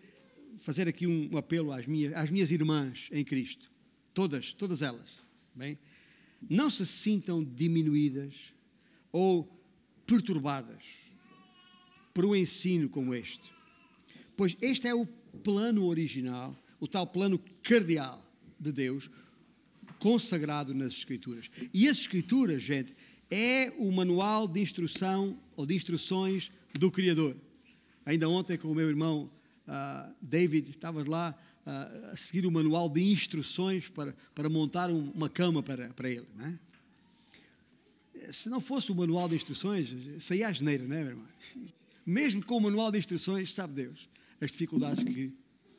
[0.57, 3.71] fazer aqui um apelo às minhas, às minhas irmãs em Cristo.
[4.13, 5.23] Todas, todas elas.
[5.55, 5.77] Bem?
[6.49, 8.53] Não se sintam diminuídas
[9.11, 9.47] ou
[10.05, 10.83] perturbadas
[12.13, 13.51] por um ensino como este.
[14.35, 15.05] Pois este é o
[15.43, 18.23] plano original, o tal plano cardeal
[18.59, 19.09] de Deus,
[19.99, 21.49] consagrado nas Escrituras.
[21.73, 22.93] E as Escrituras, gente,
[23.30, 27.36] é o manual de instrução ou de instruções do Criador.
[28.05, 29.30] Ainda ontem, com o meu irmão
[29.67, 35.11] uh, David, estavas lá uh, a seguir o manual de instruções para, para montar um,
[35.11, 36.28] uma cama para, para ele.
[36.36, 36.59] Né?
[38.32, 41.25] Se não fosse o manual de instruções, saía a geneira, não é, meu irmão?
[42.05, 44.07] Mesmo com o manual de instruções, sabe Deus
[44.39, 45.34] as dificuldades que,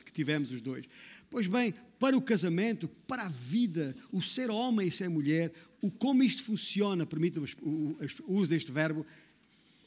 [0.05, 0.85] que tivemos os dois.
[1.29, 5.51] Pois bem, para o casamento, para a vida, o ser homem e ser mulher,
[5.81, 9.05] o como isto funciona, permita o, uso deste verbo,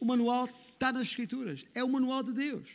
[0.01, 2.68] o manual está nas Escrituras, é o manual de Deus.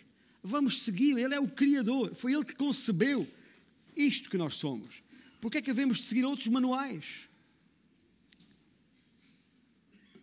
[0.43, 3.27] Vamos segui-lo, Ele é o Criador, foi Ele que concebeu
[3.95, 5.01] isto que nós somos.
[5.41, 7.27] Porque é que devemos seguir outros manuais?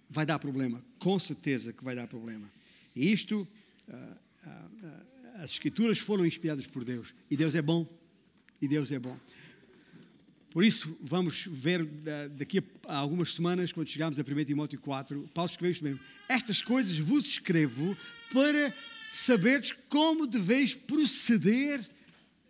[0.09, 2.49] Vai dar problema, com certeza que vai dar problema.
[2.95, 3.47] E isto,
[3.89, 4.17] ah,
[4.47, 7.87] ah, ah, as Escrituras foram inspiradas por Deus, e Deus é bom
[8.61, 9.19] e Deus é bom.
[10.55, 11.85] Por isso, vamos ver
[12.31, 15.99] daqui a algumas semanas, quando chegarmos a 1 Timóteo 4, Paulo escreveu isto mesmo:
[16.29, 17.97] Estas coisas vos escrevo
[18.33, 18.73] para
[19.11, 21.85] saberes como deveis proceder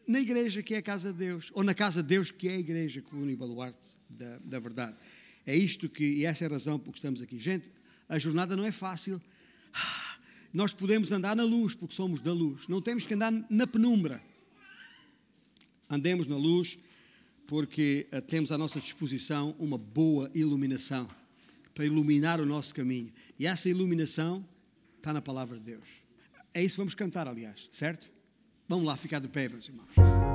[0.06, 2.56] na igreja que é a casa de Deus, ou na casa de Deus que é
[2.56, 4.94] a igreja, coluna e baluarte da, da verdade.
[5.46, 7.40] É isto que, e essa é a razão por que estamos aqui.
[7.40, 7.70] Gente,
[8.06, 9.18] A jornada não é fácil.
[10.52, 12.68] Nós podemos andar na luz porque somos da luz.
[12.68, 14.22] Não temos que andar na penumbra.
[15.88, 16.78] Andemos na luz
[17.46, 21.08] porque eh, temos à nossa disposição uma boa iluminação
[21.74, 23.12] para iluminar o nosso caminho.
[23.38, 24.46] E essa iluminação
[24.96, 25.84] está na palavra de Deus.
[26.52, 28.10] É isso que vamos cantar, aliás, certo?
[28.68, 30.33] Vamos lá ficar de pé, meus irmãos.